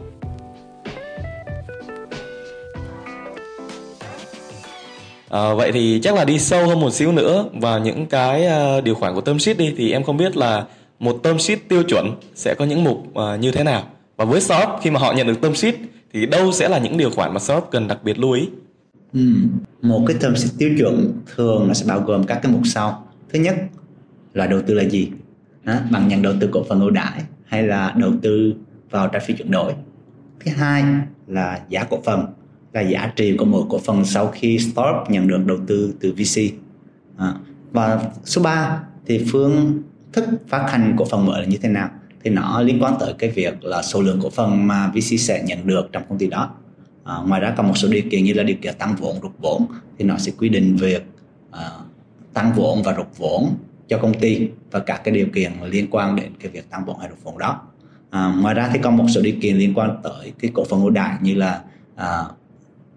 À, 5.29 5.53
vậy 5.53 5.71
thì 5.71 5.99
chắc 6.03 6.15
là 6.15 6.25
đi 6.25 6.39
sâu 6.39 6.67
hơn 6.67 6.79
một 6.79 6.93
xíu 6.93 7.11
nữa 7.11 7.45
vào 7.53 7.79
những 7.79 8.05
cái 8.05 8.47
uh, 8.77 8.83
điều 8.83 8.95
khoản 8.95 9.15
của 9.15 9.21
term 9.21 9.37
sheet 9.37 9.57
đi 9.57 9.73
thì 9.77 9.91
em 9.91 10.03
không 10.03 10.17
biết 10.17 10.37
là 10.37 10.65
một 10.99 11.19
term 11.23 11.37
sheet 11.37 11.59
tiêu 11.69 11.83
chuẩn 11.83 12.15
sẽ 12.35 12.53
có 12.53 12.65
những 12.65 12.83
mục 12.83 12.97
uh, 12.97 13.39
như 13.39 13.51
thế 13.51 13.63
nào 13.63 13.83
và 14.17 14.25
với 14.25 14.41
startup 14.41 14.69
khi 14.81 14.91
mà 14.91 14.99
họ 14.99 15.13
nhận 15.13 15.27
được 15.27 15.41
term 15.41 15.53
sheet 15.53 15.75
thì 16.13 16.25
đâu 16.25 16.51
sẽ 16.51 16.69
là 16.69 16.77
những 16.77 16.97
điều 16.97 17.09
khoản 17.09 17.33
mà 17.33 17.39
startup 17.39 17.67
cần 17.71 17.87
đặc 17.87 17.97
biệt 18.03 18.19
lưu 18.19 18.31
ý 18.31 18.47
ừ. 19.13 19.19
một 19.81 20.03
cái 20.07 20.17
term 20.19 20.35
sheet 20.35 20.51
tiêu 20.57 20.69
chuẩn 20.77 21.13
thường 21.35 21.67
nó 21.67 21.73
sẽ 21.73 21.85
bao 21.87 22.01
gồm 22.01 22.23
các 22.23 22.39
cái 22.43 22.51
mục 22.51 22.61
sau. 22.65 23.07
Thứ 23.33 23.39
nhất 23.39 23.55
là 24.33 24.47
đầu 24.47 24.61
tư 24.61 24.73
là 24.73 24.83
gì? 24.83 25.11
À, 25.63 25.83
bằng 25.91 26.07
nhận 26.07 26.21
đầu 26.21 26.33
tư 26.39 26.49
cổ 26.51 26.63
phần 26.69 26.79
ưu 26.79 26.89
đãi 26.89 27.21
hay 27.45 27.63
là 27.63 27.93
đầu 27.97 28.11
tư 28.21 28.53
vào 28.89 29.07
trái 29.07 29.21
phiếu 29.25 29.37
chuyển 29.37 29.51
đổi? 29.51 29.73
Thứ 30.45 30.51
hai 30.51 30.83
là 31.27 31.61
giá 31.69 31.83
cổ 31.83 32.01
phần 32.05 32.25
là 32.73 32.81
giá 32.81 33.11
trị 33.15 33.37
của 33.37 33.45
mỗi 33.45 33.63
cổ 33.69 33.77
phần 33.77 34.05
sau 34.05 34.27
khi 34.27 34.59
stop 34.59 34.95
nhận 35.09 35.27
được 35.27 35.45
đầu 35.45 35.57
tư 35.67 35.93
từ 35.99 36.11
VC 36.11 36.41
à, 37.17 37.33
và 37.71 38.01
số 38.23 38.41
3 38.41 38.83
thì 39.05 39.25
phương 39.31 39.81
thức 40.13 40.25
phát 40.47 40.65
hành 40.69 40.95
cổ 40.97 41.05
phần 41.05 41.25
mới 41.25 41.41
là 41.41 41.47
như 41.47 41.57
thế 41.57 41.69
nào? 41.69 41.89
Thì 42.23 42.29
nó 42.29 42.61
liên 42.61 42.83
quan 42.83 42.93
tới 42.99 43.13
cái 43.17 43.29
việc 43.29 43.63
là 43.63 43.81
số 43.81 44.01
lượng 44.01 44.19
cổ 44.23 44.29
phần 44.29 44.67
mà 44.67 44.87
VC 44.87 45.19
sẽ 45.19 45.43
nhận 45.45 45.67
được 45.67 45.89
trong 45.91 46.03
công 46.09 46.17
ty 46.17 46.27
đó 46.27 46.49
à, 47.07 47.15
ngoài 47.27 47.41
ra 47.41 47.53
còn 47.57 47.67
một 47.67 47.77
số 47.77 47.87
điều 47.87 48.03
kiện 48.11 48.23
như 48.23 48.33
là 48.33 48.43
điều 48.43 48.57
kiện 48.61 48.73
tăng 48.77 48.95
vốn 48.95 49.19
rút 49.21 49.31
vốn 49.39 49.65
thì 49.97 50.05
nó 50.05 50.17
sẽ 50.17 50.31
quy 50.37 50.49
định 50.49 50.75
việc 50.75 51.03
à, 51.51 51.69
tăng 52.33 52.51
vốn 52.55 52.83
và 52.83 52.91
rút 52.91 53.17
vốn 53.17 53.55
cho 53.87 53.97
công 53.97 54.13
ty 54.13 54.49
và 54.71 54.79
các 54.79 55.01
cái 55.03 55.13
điều 55.13 55.27
kiện 55.33 55.51
liên 55.69 55.87
quan 55.91 56.15
đến 56.15 56.31
cái 56.39 56.51
việc 56.51 56.69
tăng 56.69 56.85
vốn 56.85 56.99
hay 56.99 57.09
rút 57.09 57.17
vốn 57.23 57.37
đó. 57.37 57.61
À, 58.09 58.33
ngoài 58.41 58.55
ra 58.55 58.69
thì 58.73 58.79
còn 58.83 58.97
một 58.97 59.05
số 59.09 59.21
điều 59.21 59.35
kiện 59.41 59.57
liên 59.57 59.73
quan 59.75 59.97
tới 60.03 60.33
cái 60.39 60.51
cổ 60.53 60.63
phần 60.63 60.81
ưu 60.81 60.89
đại 60.89 61.17
như 61.21 61.35
là 61.35 61.61
à, 61.95 62.23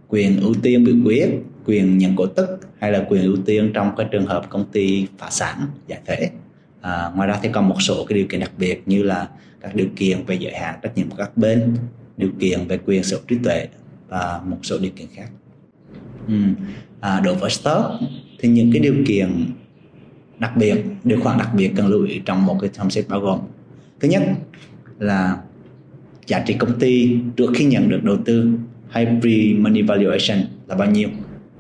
quyền 0.09 0.41
ưu 0.41 0.55
tiên 0.63 0.85
biểu 0.85 0.95
quyết 1.05 1.29
quyền 1.65 1.99
nhận 1.99 2.17
cổ 2.17 2.27
tức 2.27 2.61
hay 2.79 2.93
là 2.93 3.05
quyền 3.09 3.23
ưu 3.23 3.37
tiên 3.47 3.71
trong 3.75 3.91
cái 3.97 4.07
trường 4.11 4.27
hợp 4.27 4.47
công 4.49 4.65
ty 4.73 5.07
phá 5.19 5.31
sản 5.31 5.67
giải 5.87 6.01
thể. 6.07 6.31
À, 6.81 7.13
ngoài 7.15 7.29
ra 7.29 7.39
thì 7.43 7.49
còn 7.53 7.69
một 7.69 7.83
số 7.83 8.05
cái 8.05 8.19
điều 8.19 8.27
kiện 8.27 8.41
đặc 8.41 8.53
biệt 8.59 8.83
như 8.87 9.03
là 9.03 9.29
các 9.61 9.75
điều 9.75 9.89
kiện 9.97 10.25
về 10.25 10.35
giới 10.35 10.53
hạn 10.53 10.75
trách 10.83 10.97
nhiệm 10.97 11.11
của 11.11 11.17
các 11.17 11.37
bên 11.37 11.77
điều 12.17 12.31
kiện 12.41 12.67
về 12.67 12.79
quyền 12.87 13.05
sở 13.05 13.17
hữu 13.17 13.27
trí 13.29 13.37
tuệ 13.45 13.69
và 14.11 14.41
một 14.47 14.59
số 14.63 14.79
điều 14.79 14.93
kiện 14.97 15.07
khác. 15.15 15.29
Ừ. 16.29 16.35
à, 17.01 17.21
đối 17.21 17.35
với 17.35 17.51
stock 17.51 17.85
thì 18.39 18.49
những 18.49 18.73
cái 18.73 18.81
điều 18.81 18.95
kiện 19.07 19.51
đặc 20.39 20.57
biệt 20.57 20.85
điều 21.05 21.21
khoản 21.21 21.39
đặc 21.39 21.49
biệt 21.55 21.73
cần 21.77 21.87
lưu 21.87 22.05
ý 22.05 22.21
trong 22.25 22.47
một 22.47 22.57
cái 22.61 22.71
term 22.79 22.89
sheet 22.89 23.09
bao 23.09 23.21
gồm. 23.21 23.39
Thứ 24.01 24.09
nhất 24.09 24.23
là 24.99 25.37
giá 26.27 26.41
trị 26.41 26.55
công 26.55 26.79
ty 26.79 27.19
trước 27.37 27.51
khi 27.55 27.65
nhận 27.65 27.89
được 27.89 28.05
đầu 28.05 28.17
tư 28.25 28.53
hay 28.89 29.07
pre-money 29.07 29.87
valuation 29.87 30.39
là 30.67 30.77
bao 30.77 30.91
nhiêu. 30.91 31.09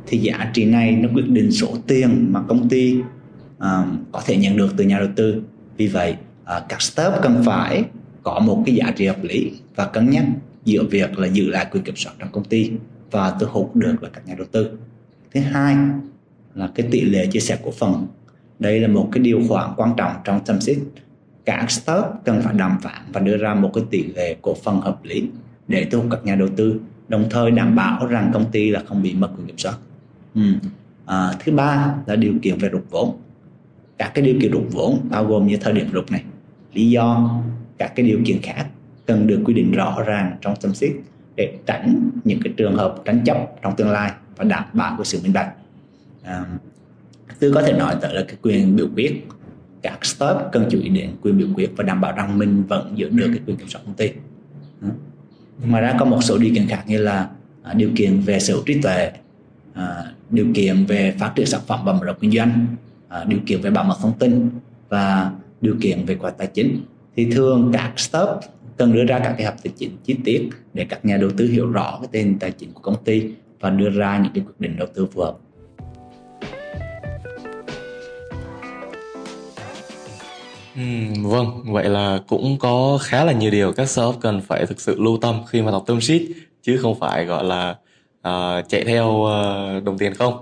Thì 0.06 0.18
giá 0.18 0.50
trị 0.54 0.64
này 0.64 0.92
nó 0.92 1.08
quyết 1.14 1.28
định 1.28 1.50
số 1.50 1.76
tiền 1.86 2.28
mà 2.32 2.42
công 2.48 2.68
ty 2.68 2.96
uh, 2.98 3.64
có 4.12 4.22
thể 4.26 4.36
nhận 4.36 4.56
được 4.56 4.74
từ 4.76 4.84
nhà 4.84 4.98
đầu 4.98 5.08
tư. 5.16 5.42
Vì 5.76 5.88
vậy 5.88 6.16
uh, 6.42 6.62
các 6.68 6.82
startup 6.82 7.22
cần 7.22 7.42
phải 7.44 7.84
có 8.22 8.38
một 8.40 8.62
cái 8.66 8.74
giá 8.74 8.92
trị 8.96 9.06
hợp 9.06 9.24
lý 9.24 9.52
và 9.74 9.86
cân 9.86 10.10
nhắc 10.10 10.24
giữa 10.70 10.84
việc 10.90 11.18
là 11.18 11.26
giữ 11.26 11.50
lại 11.50 11.66
quyền 11.72 11.84
kiểm 11.84 11.96
soát 11.96 12.12
trong 12.18 12.32
công 12.32 12.44
ty 12.44 12.70
và 13.10 13.36
thu 13.40 13.46
hút 13.50 13.76
được 13.76 14.02
là 14.02 14.08
các 14.08 14.26
nhà 14.26 14.34
đầu 14.38 14.46
tư. 14.52 14.70
Thứ 15.34 15.40
hai 15.40 15.76
là 16.54 16.70
cái 16.74 16.88
tỷ 16.90 17.00
lệ 17.00 17.26
chia 17.26 17.40
sẻ 17.40 17.58
cổ 17.64 17.70
phần. 17.70 18.06
Đây 18.58 18.80
là 18.80 18.88
một 18.88 19.08
cái 19.12 19.22
điều 19.22 19.40
khoản 19.48 19.70
quan 19.76 19.94
trọng 19.96 20.12
trong 20.24 20.44
term 20.44 20.58
sheet 20.58 20.78
các 21.44 21.70
startup 21.70 22.06
cần 22.24 22.42
phải 22.42 22.54
đàm 22.54 22.78
phán 22.82 23.02
và 23.12 23.20
đưa 23.20 23.36
ra 23.36 23.54
một 23.54 23.70
cái 23.74 23.84
tỷ 23.90 24.04
lệ 24.04 24.36
cổ 24.42 24.54
phần 24.54 24.80
hợp 24.80 25.04
lý 25.04 25.28
để 25.68 25.86
thu 25.90 26.00
hút 26.00 26.08
các 26.10 26.24
nhà 26.24 26.34
đầu 26.34 26.48
tư 26.56 26.80
đồng 27.08 27.24
thời 27.30 27.50
đảm 27.50 27.76
bảo 27.76 28.06
rằng 28.06 28.30
công 28.34 28.50
ty 28.50 28.70
là 28.70 28.82
không 28.86 29.02
bị 29.02 29.14
mất 29.14 29.28
quyền 29.36 29.46
kiểm 29.46 29.58
soát. 29.58 29.74
Ừ. 30.34 30.42
à, 31.06 31.32
thứ 31.44 31.52
ba 31.52 31.94
là 32.06 32.16
điều 32.16 32.34
kiện 32.42 32.58
về 32.58 32.68
rút 32.68 32.84
vốn. 32.90 33.16
Các 33.98 34.12
cái 34.14 34.24
điều 34.24 34.36
kiện 34.40 34.50
rút 34.50 34.66
vốn 34.70 35.00
bao 35.10 35.24
gồm 35.24 35.46
như 35.46 35.56
thời 35.56 35.72
điểm 35.72 35.90
rút 35.92 36.10
này 36.10 36.22
lý 36.72 36.90
do 36.90 37.38
các 37.78 37.92
cái 37.96 38.06
điều 38.06 38.20
kiện 38.24 38.42
khác 38.42 38.66
cần 39.10 39.26
được 39.26 39.40
quy 39.44 39.54
định 39.54 39.72
rõ 39.72 40.02
ràng 40.06 40.36
trong 40.40 40.54
tâm 40.60 40.74
xít 40.74 40.92
để 41.36 41.52
tránh 41.66 42.10
những 42.24 42.40
cái 42.44 42.52
trường 42.56 42.76
hợp 42.76 42.94
tranh 43.04 43.24
chấp 43.24 43.36
trong 43.62 43.76
tương 43.76 43.90
lai 43.90 44.12
và 44.36 44.44
đảm 44.44 44.64
bảo 44.72 44.94
của 44.98 45.04
sự 45.04 45.20
minh 45.22 45.32
bạch. 45.32 45.52
À, 46.22 46.44
tôi 47.40 47.52
có 47.52 47.62
thể 47.62 47.72
nói 47.72 47.96
tới 48.00 48.14
là 48.14 48.24
cái 48.28 48.36
quyền 48.42 48.76
biểu 48.76 48.86
quyết. 48.96 49.26
Các 49.82 50.04
stop 50.04 50.36
cần 50.52 50.66
chú 50.70 50.78
ý 50.80 50.88
đến 50.88 51.10
quyền 51.22 51.38
biểu 51.38 51.48
quyết 51.54 51.70
và 51.76 51.84
đảm 51.84 52.00
bảo 52.00 52.12
rằng 52.16 52.38
mình 52.38 52.62
vẫn 52.68 52.92
giữ 52.98 53.08
được 53.08 53.26
cái 53.26 53.40
quyền 53.46 53.56
kiểm 53.56 53.68
soát 53.68 53.80
công 53.86 53.94
ty. 53.94 54.10
Ừ. 54.82 54.88
Ngoài 55.66 55.82
ra 55.82 55.96
có 55.98 56.04
một 56.04 56.20
số 56.22 56.38
điều 56.38 56.54
kiện 56.54 56.66
khác 56.66 56.84
như 56.86 56.98
là 56.98 57.28
à, 57.62 57.74
điều 57.74 57.90
kiện 57.96 58.20
về 58.20 58.40
sở 58.40 58.54
hữu 58.54 58.62
trí 58.66 58.82
tuệ 58.82 59.12
à, 59.74 60.04
điều 60.30 60.46
kiện 60.54 60.84
về 60.84 61.14
phát 61.18 61.32
triển 61.34 61.46
sản 61.46 61.60
phẩm 61.66 61.80
và 61.84 61.92
mở 61.92 62.04
rộng 62.04 62.16
kinh 62.20 62.30
doanh 62.30 62.66
à, 63.08 63.24
điều 63.24 63.40
kiện 63.46 63.60
về 63.60 63.70
bảo 63.70 63.84
mật 63.84 63.96
thông 64.02 64.18
tin 64.18 64.50
và 64.88 65.30
điều 65.60 65.74
kiện 65.80 66.04
về 66.04 66.14
quả 66.14 66.30
tài 66.30 66.46
chính. 66.46 66.80
Thì 67.16 67.30
thường 67.30 67.70
các 67.72 67.92
stop 67.96 68.40
cần 68.80 68.92
đưa 68.92 69.04
ra 69.04 69.18
các 69.18 69.34
cái 69.38 69.46
hợp 69.46 69.54
tài 69.64 69.72
chính 69.76 69.90
chi 70.04 70.16
tiết 70.24 70.48
để 70.74 70.86
các 70.88 71.04
nhà 71.04 71.16
đầu 71.16 71.30
tư 71.36 71.48
hiểu 71.48 71.70
rõ 71.70 71.98
cái 72.00 72.08
tên 72.12 72.36
tài 72.40 72.50
chính 72.50 72.72
của 72.72 72.80
công 72.80 73.04
ty 73.04 73.22
và 73.60 73.70
đưa 73.70 73.90
ra 73.90 74.18
những 74.18 74.32
cái 74.34 74.44
quyết 74.44 74.54
định 74.58 74.76
đầu 74.76 74.88
tư 74.94 75.06
phù 75.12 75.20
hợp 75.20 75.36
Ừ, 80.76 80.82
vâng, 81.22 81.62
vậy 81.64 81.88
là 81.88 82.20
cũng 82.28 82.58
có 82.58 82.98
khá 83.02 83.24
là 83.24 83.32
nhiều 83.32 83.50
điều 83.50 83.72
các 83.72 83.88
startup 83.88 84.16
cần 84.20 84.40
phải 84.40 84.66
thực 84.66 84.80
sự 84.80 85.00
lưu 85.00 85.18
tâm 85.20 85.40
khi 85.48 85.62
mà 85.62 85.70
đọc 85.70 85.84
term 85.86 86.00
sheet 86.00 86.22
chứ 86.62 86.76
không 86.76 87.00
phải 87.00 87.24
gọi 87.24 87.44
là 87.44 87.70
uh, 88.28 88.68
chạy 88.68 88.84
theo 88.84 89.06
uh, 89.06 89.84
đồng 89.84 89.98
tiền 89.98 90.14
không. 90.14 90.34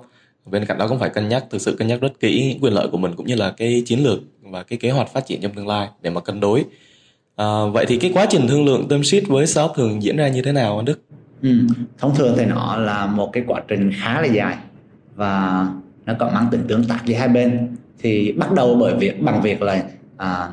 Bên 0.45 0.65
cạnh 0.65 0.79
đó 0.79 0.89
cũng 0.89 0.99
phải 0.99 1.11
cân 1.11 1.29
nhắc 1.29 1.45
thực 1.51 1.61
sự 1.61 1.77
cân 1.79 1.89
nhắc 1.89 2.01
rất 2.01 2.21
kỹ 2.21 2.59
quyền 2.61 2.73
lợi 2.73 2.89
của 2.93 2.99
mình 2.99 3.13
cũng 3.17 3.27
như 3.27 3.35
là 3.35 3.55
cái 3.57 3.83
chiến 3.87 4.05
lược 4.05 4.19
và 4.41 4.63
cái 4.63 4.79
kế 4.79 4.91
hoạch 4.91 5.13
phát 5.13 5.27
triển 5.27 5.41
trong 5.41 5.53
tương 5.53 5.67
lai 5.67 5.89
để 6.03 6.11
mà 6.11 6.21
cân 6.21 6.41
đối. 6.41 6.65
À, 7.39 7.47
vậy 7.73 7.85
thì 7.89 7.97
cái 7.97 8.11
quá 8.15 8.27
trình 8.31 8.49
thương 8.49 8.65
lượng 8.65 8.89
term 8.89 9.03
sheet 9.03 9.29
với 9.29 9.47
shop 9.47 9.71
thường 9.77 10.03
diễn 10.03 10.17
ra 10.17 10.29
như 10.29 10.43
thế 10.43 10.53
nào 10.53 10.77
anh 10.77 10.85
Đức? 10.85 11.01
Ừ, 11.43 11.51
thông 11.99 12.15
thường 12.15 12.35
thì 12.39 12.45
nó 12.45 12.77
là 12.77 13.07
một 13.07 13.31
cái 13.33 13.45
quá 13.47 13.61
trình 13.69 13.91
khá 13.95 14.21
là 14.21 14.27
dài 14.27 14.57
và 15.15 15.67
nó 16.07 16.15
có 16.19 16.31
mang 16.35 16.47
tính 16.51 16.61
tương 16.69 16.85
tác 16.85 17.01
giữa 17.05 17.17
hai 17.17 17.29
bên. 17.29 17.69
Thì 17.99 18.33
bắt 18.33 18.53
đầu 18.53 18.75
bởi 18.75 18.95
việc 18.95 19.23
bằng 19.23 19.43
việc 19.43 19.63
là 19.63 19.83
à, 20.17 20.49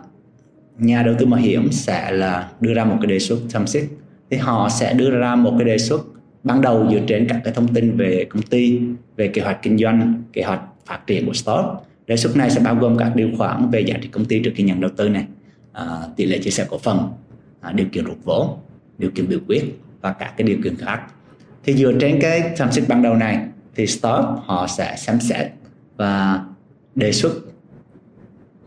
nhà 0.80 1.04
đầu 1.04 1.16
tư 1.20 1.26
mạo 1.26 1.40
hiểm 1.40 1.72
sẽ 1.72 2.12
là 2.12 2.50
đưa 2.60 2.74
ra 2.74 2.86
một 2.86 2.98
cái 3.02 3.08
đề 3.08 3.20
xuất 3.20 3.40
term 3.54 3.66
sheet. 3.66 3.86
Thì 4.30 4.38
họ 4.38 4.70
sẽ 4.70 4.94
đưa 4.94 5.10
ra 5.10 5.36
một 5.36 5.54
cái 5.58 5.66
đề 5.66 5.78
xuất 5.78 6.02
ban 6.44 6.62
đầu 6.62 6.88
dựa 6.92 7.02
trên 7.08 7.28
các 7.30 7.42
cái 7.44 7.54
thông 7.54 7.74
tin 7.74 7.98
về 7.98 8.26
công 8.30 8.42
ty 8.42 8.80
về 9.18 9.28
kế 9.28 9.42
hoạch 9.42 9.62
kinh 9.62 9.78
doanh 9.78 10.24
kế 10.34 10.44
hoạch 10.44 10.62
phát 10.86 11.08
triển 11.08 11.26
của 11.26 11.34
stock. 11.34 11.88
Đề 12.08 12.18
xuất 12.18 12.36
này 12.36 12.50
sẽ 12.52 12.62
bao 12.62 12.76
gồm 12.76 12.98
các 12.98 13.16
điều 13.16 13.30
khoản 13.38 13.70
về 13.72 13.80
giá 13.80 13.96
trị 14.02 14.08
công 14.08 14.26
ty 14.26 14.40
trước 14.40 14.52
khi 14.56 14.64
nhận 14.64 14.82
đầu 14.82 14.92
tư 14.98 15.10
này 15.10 15.26
à, 15.76 16.02
tỷ 16.16 16.26
lệ 16.26 16.40
chia 16.44 16.52
sẻ 16.52 16.66
cổ 16.70 16.78
phần 16.78 17.10
à, 17.62 17.72
điều 17.72 17.88
kiện 17.92 18.06
rút 18.06 18.18
vốn 18.24 18.58
điều 18.98 19.12
kiện 19.12 19.30
biểu 19.30 19.40
quyết 19.48 19.80
và 20.02 20.14
các 20.14 20.34
cái 20.38 20.48
điều 20.48 20.58
kiện 20.64 20.78
khác. 20.78 21.02
Thì 21.64 21.74
dựa 21.74 21.94
trên 22.00 22.20
cái 22.22 22.42
term 22.58 22.72
sheet 22.72 22.88
ban 22.88 23.02
đầu 23.02 23.16
này 23.16 23.48
thì 23.76 23.88
stop 23.88 24.26
họ 24.46 24.68
sẽ 24.68 24.96
xem 24.98 25.20
xét 25.20 25.48
và 25.98 26.44
đề 26.96 27.12
xuất 27.12 27.32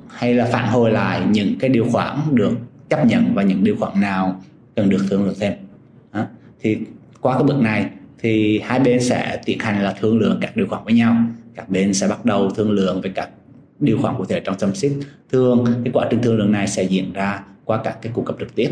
hay 0.08 0.34
là 0.34 0.44
phản 0.44 0.68
hồi 0.68 0.90
lại 0.90 1.22
những 1.30 1.58
cái 1.58 1.70
điều 1.70 1.86
khoản 1.92 2.18
được 2.32 2.52
chấp 2.88 3.06
nhận 3.06 3.34
và 3.34 3.42
những 3.42 3.64
điều 3.64 3.76
khoản 3.80 4.00
nào 4.00 4.42
cần 4.76 4.88
được 4.88 5.04
thương 5.10 5.24
lượng 5.24 5.34
thêm. 5.40 5.52
Đó. 6.12 6.26
thì 6.60 6.78
qua 7.20 7.34
cái 7.34 7.42
bước 7.42 7.58
này 7.60 7.90
thì 8.18 8.60
hai 8.64 8.80
bên 8.80 9.02
sẽ 9.02 9.40
tiến 9.44 9.58
hành 9.58 9.82
là 9.82 9.96
thương 10.00 10.18
lượng 10.18 10.38
các 10.40 10.56
điều 10.56 10.66
khoản 10.68 10.84
với 10.84 10.94
nhau. 10.94 11.16
Các 11.54 11.68
bên 11.68 11.94
sẽ 11.94 12.08
bắt 12.08 12.24
đầu 12.24 12.50
thương 12.50 12.70
lượng 12.70 13.00
về 13.00 13.10
các 13.14 13.30
điều 13.80 13.98
khoản 14.02 14.14
cụ 14.18 14.24
thể 14.24 14.40
trong 14.40 14.56
chăm 14.58 14.74
sóc 14.74 14.90
thường 15.32 15.64
cái 15.84 15.92
quá 15.92 16.06
trình 16.10 16.22
thương 16.22 16.36
lượng 16.38 16.52
này 16.52 16.68
sẽ 16.68 16.82
diễn 16.82 17.12
ra 17.12 17.44
qua 17.64 17.80
các 17.84 17.98
cái 18.02 18.12
cuộc 18.14 18.26
gặp 18.26 18.34
trực 18.40 18.54
tiếp 18.54 18.70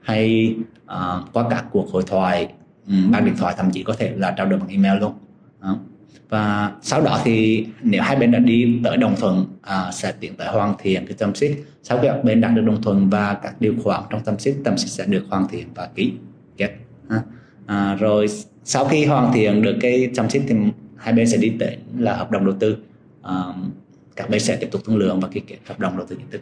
hay 0.00 0.54
uh, 0.84 1.32
qua 1.32 1.48
các 1.50 1.64
cuộc 1.70 1.90
hội 1.90 2.02
thoại 2.06 2.48
ừ, 2.88 2.94
um, 3.04 3.10
bằng 3.10 3.24
điện 3.24 3.34
thoại 3.38 3.54
thậm 3.58 3.70
chí 3.70 3.82
có 3.82 3.94
thể 3.98 4.12
là 4.16 4.30
trao 4.30 4.46
đổi 4.46 4.58
bằng 4.58 4.68
email 4.68 5.00
luôn. 5.00 5.12
Đó. 5.60 5.78
Và 6.28 6.72
sau 6.82 7.00
đó 7.00 7.20
thì 7.24 7.66
nếu 7.82 8.02
hai 8.02 8.16
bên 8.16 8.32
đã 8.32 8.38
đi 8.38 8.80
tới 8.84 8.96
đồng 8.96 9.16
thuận 9.16 9.40
uh, 9.40 9.94
sẽ 9.94 10.12
tiến 10.20 10.34
tới 10.36 10.48
hoàn 10.48 10.74
thiện 10.78 11.06
cái 11.06 11.16
tâm 11.18 11.34
sheet 11.34 11.52
sau 11.82 11.98
khi 11.98 12.08
các 12.08 12.24
bên 12.24 12.40
đạt 12.40 12.54
được 12.54 12.62
đồng 12.62 12.82
thuận 12.82 13.10
và 13.10 13.34
các 13.34 13.60
điều 13.60 13.74
khoản 13.82 14.02
trong 14.10 14.20
tâm 14.24 14.38
sheet 14.38 14.56
tâm 14.64 14.76
sheet 14.76 14.90
sẽ 14.90 15.04
được 15.06 15.24
hoàn 15.30 15.48
thiện 15.48 15.66
và 15.74 15.88
ký 15.94 16.12
kết. 16.56 16.70
À, 17.66 17.94
rồi 17.94 18.26
sau 18.64 18.84
khi 18.84 19.04
hoàn 19.04 19.32
thiện 19.32 19.62
được 19.62 19.76
cái 19.80 20.10
tâm 20.16 20.30
sheet 20.30 20.44
thì 20.48 20.54
hai 20.96 21.14
bên 21.14 21.28
sẽ 21.28 21.36
đi 21.36 21.52
tới 21.60 21.76
là 21.98 22.16
hợp 22.16 22.30
đồng 22.30 22.44
đầu 22.46 22.54
tư. 22.60 22.76
À, 23.22 23.34
các 24.16 24.30
bên 24.30 24.40
sẽ 24.40 24.56
tiếp 24.56 24.68
tục 24.70 24.82
thương 24.84 24.96
lượng 24.96 25.20
và 25.20 25.28
ký 25.28 25.40
kết 25.40 25.56
hợp 25.64 25.80
đồng 25.80 25.96
đầu 25.96 26.06
tư 26.06 26.16
chính 26.18 26.30
thức 26.30 26.40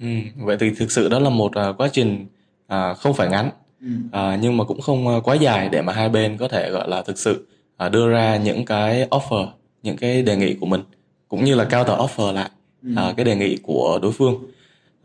ừ, 0.00 0.06
vậy 0.44 0.56
thì 0.60 0.70
thực 0.70 0.92
sự 0.92 1.08
đó 1.08 1.18
là 1.18 1.30
một 1.30 1.52
uh, 1.70 1.76
quá 1.78 1.88
trình 1.92 2.26
uh, 2.74 2.96
không 2.96 3.14
phải 3.14 3.28
ngắn. 3.28 3.50
Ừ. 3.80 3.88
uh, 4.06 4.40
nhưng 4.40 4.56
mà 4.56 4.64
cũng 4.64 4.80
không 4.80 5.06
uh, 5.06 5.28
quá 5.28 5.34
dài 5.34 5.68
để 5.72 5.82
mà 5.82 5.92
hai 5.92 6.08
bên 6.08 6.36
có 6.36 6.48
thể 6.48 6.70
gọi 6.70 6.88
là 6.88 7.02
thực 7.02 7.18
sự 7.18 7.46
À, 7.82 7.88
đưa 7.88 8.08
ra 8.08 8.36
những 8.36 8.64
cái 8.64 9.06
offer 9.10 9.46
những 9.82 9.96
cái 9.96 10.22
đề 10.22 10.36
nghị 10.36 10.54
của 10.54 10.66
mình 10.66 10.80
cũng 11.28 11.44
như 11.44 11.54
là 11.54 11.64
counter 11.64 11.96
offer 11.96 12.32
lại 12.32 12.50
ừ. 12.82 12.90
uh, 13.10 13.16
cái 13.16 13.24
đề 13.24 13.36
nghị 13.36 13.56
của 13.56 13.98
đối 14.02 14.12
phương. 14.12 14.34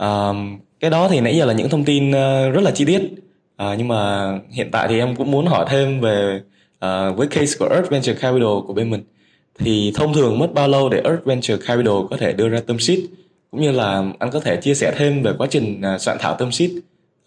Uh, 0.03 0.61
cái 0.79 0.89
đó 0.89 1.07
thì 1.11 1.19
nãy 1.19 1.37
giờ 1.37 1.45
là 1.45 1.53
những 1.53 1.69
thông 1.69 1.85
tin 1.85 2.09
uh, 2.09 2.53
rất 2.53 2.61
là 2.61 2.71
chi 2.71 2.85
tiết. 2.85 3.01
Uh, 3.01 3.77
nhưng 3.77 3.87
mà 3.87 4.31
hiện 4.49 4.69
tại 4.71 4.87
thì 4.87 4.99
em 4.99 5.15
cũng 5.15 5.31
muốn 5.31 5.45
hỏi 5.45 5.65
thêm 5.69 6.01
về 6.01 6.41
uh, 6.75 7.17
với 7.17 7.27
case 7.27 7.57
của 7.59 7.67
Earth 7.71 7.89
Venture 7.89 8.13
Capital 8.13 8.59
của 8.67 8.73
bên 8.73 8.89
mình 8.89 9.03
thì 9.59 9.91
thông 9.95 10.13
thường 10.13 10.39
mất 10.39 10.53
bao 10.53 10.67
lâu 10.67 10.89
để 10.89 11.01
Earth 11.03 11.25
Venture 11.25 11.57
Capital 11.57 11.95
có 12.09 12.17
thể 12.17 12.33
đưa 12.33 12.49
ra 12.49 12.59
term 12.59 12.77
sheet 12.77 12.99
cũng 13.51 13.61
như 13.61 13.71
là 13.71 14.03
anh 14.19 14.31
có 14.31 14.39
thể 14.39 14.55
chia 14.55 14.73
sẻ 14.73 14.93
thêm 14.97 15.23
về 15.23 15.33
quá 15.37 15.47
trình 15.49 15.81
à, 15.81 15.97
soạn 15.97 16.17
thảo 16.19 16.35
term 16.35 16.51
sheet 16.51 16.71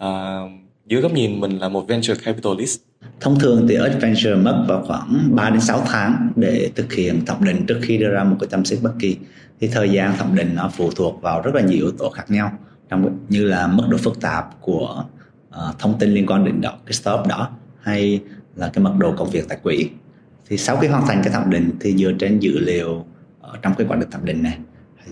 uh, 0.04 0.50
dưới 0.86 1.00
góc 1.00 1.12
nhìn 1.12 1.40
mình 1.40 1.58
là 1.58 1.68
một 1.68 1.88
venture 1.88 2.14
capitalist 2.24 2.80
Thông 3.20 3.38
thường 3.38 3.66
thì 3.68 3.74
Earth 3.74 4.00
Venture 4.00 4.34
mất 4.34 4.64
vào 4.68 4.82
khoảng 4.86 5.28
3 5.30 5.50
đến 5.50 5.60
6 5.60 5.82
tháng 5.86 6.30
để 6.36 6.70
thực 6.74 6.92
hiện 6.92 7.24
thẩm 7.26 7.44
định 7.44 7.66
trước 7.66 7.78
khi 7.82 7.98
đưa 7.98 8.10
ra 8.10 8.24
một 8.24 8.36
cái 8.40 8.48
tâm 8.50 8.64
sheet 8.64 8.82
bất 8.82 8.92
kỳ. 8.98 9.16
Thì 9.60 9.68
thời 9.68 9.90
gian 9.90 10.16
thẩm 10.16 10.34
định 10.34 10.54
nó 10.54 10.70
phụ 10.76 10.90
thuộc 10.96 11.22
vào 11.22 11.40
rất 11.40 11.54
là 11.54 11.60
nhiều 11.60 11.78
yếu 11.78 11.90
tố 11.98 12.10
khác 12.10 12.24
nhau 12.28 12.52
trong 12.88 13.18
như 13.28 13.44
là 13.44 13.66
mức 13.66 13.84
độ 13.88 13.96
phức 13.96 14.20
tạp 14.20 14.60
của 14.60 15.04
uh, 15.48 15.78
thông 15.78 15.98
tin 15.98 16.14
liên 16.14 16.26
quan 16.26 16.44
đến 16.44 16.60
đó 16.60 16.72
cái 16.86 16.92
stop 16.92 17.26
đó 17.28 17.50
hay 17.80 18.20
là 18.56 18.70
cái 18.72 18.84
mật 18.84 18.94
độ 18.98 19.14
công 19.16 19.30
việc 19.30 19.44
tại 19.48 19.58
quỹ. 19.62 19.88
Thì 20.50 20.56
sau 20.56 20.76
khi 20.76 20.86
hoàn 20.86 21.06
thành 21.06 21.20
cái 21.24 21.32
thẩm 21.32 21.50
định 21.50 21.70
thì 21.80 21.96
dựa 21.96 22.12
trên 22.18 22.38
dữ 22.38 22.58
liệu 22.58 23.04
ở 23.40 23.58
trong 23.62 23.74
cái 23.78 23.86
quá 23.86 23.96
trình 24.00 24.10
thẩm 24.10 24.24
định 24.24 24.42
này 24.42 24.58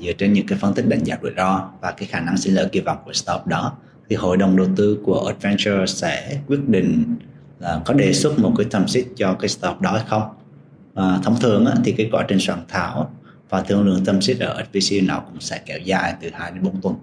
dựa 0.00 0.12
trên 0.12 0.33
những 0.33 0.47
cái 0.47 0.59
phân 0.59 0.75
tích 0.75 0.88
đánh 0.88 1.04
giá 1.04 1.18
rủi 1.23 1.33
ro 1.37 1.71
và 1.80 1.90
cái 1.90 2.09
khả 2.09 2.21
năng 2.21 2.37
sinh 2.37 2.54
lợi 2.54 2.68
kỳ 2.73 2.80
vọng 2.80 2.99
của 3.04 3.12
stop 3.12 3.47
đó 3.47 3.76
thì 4.09 4.16
hội 4.16 4.37
đồng 4.37 4.57
đầu 4.57 4.66
tư 4.76 4.99
của 5.04 5.26
Adventure 5.26 5.87
sẽ 5.87 6.40
quyết 6.47 6.68
định 6.68 7.16
là 7.59 7.80
có 7.85 7.95
đề 7.95 8.12
xuất 8.12 8.38
một 8.38 8.52
cái 8.59 8.66
thẩm 8.71 8.88
xích 8.88 9.07
cho 9.16 9.35
cái 9.35 9.49
startup 9.49 9.80
đó 9.80 9.90
hay 9.92 10.04
không. 10.09 10.23
À, 10.95 11.18
thông 11.23 11.40
thường 11.40 11.66
á, 11.66 11.75
thì 11.85 11.92
cái 11.92 12.09
quá 12.12 12.25
trình 12.28 12.38
soạn 12.40 12.59
thảo 12.68 13.11
và 13.49 13.62
thương 13.62 13.87
lượng 13.87 14.04
thẩm 14.04 14.21
xích 14.21 14.40
ở 14.40 14.62
HPC 14.62 15.02
nó 15.02 15.21
cũng 15.21 15.40
sẽ 15.40 15.61
kéo 15.66 15.78
dài 15.78 16.14
từ 16.21 16.30
2 16.33 16.50
đến 16.50 16.62
4 16.62 16.80
tuần. 16.80 16.95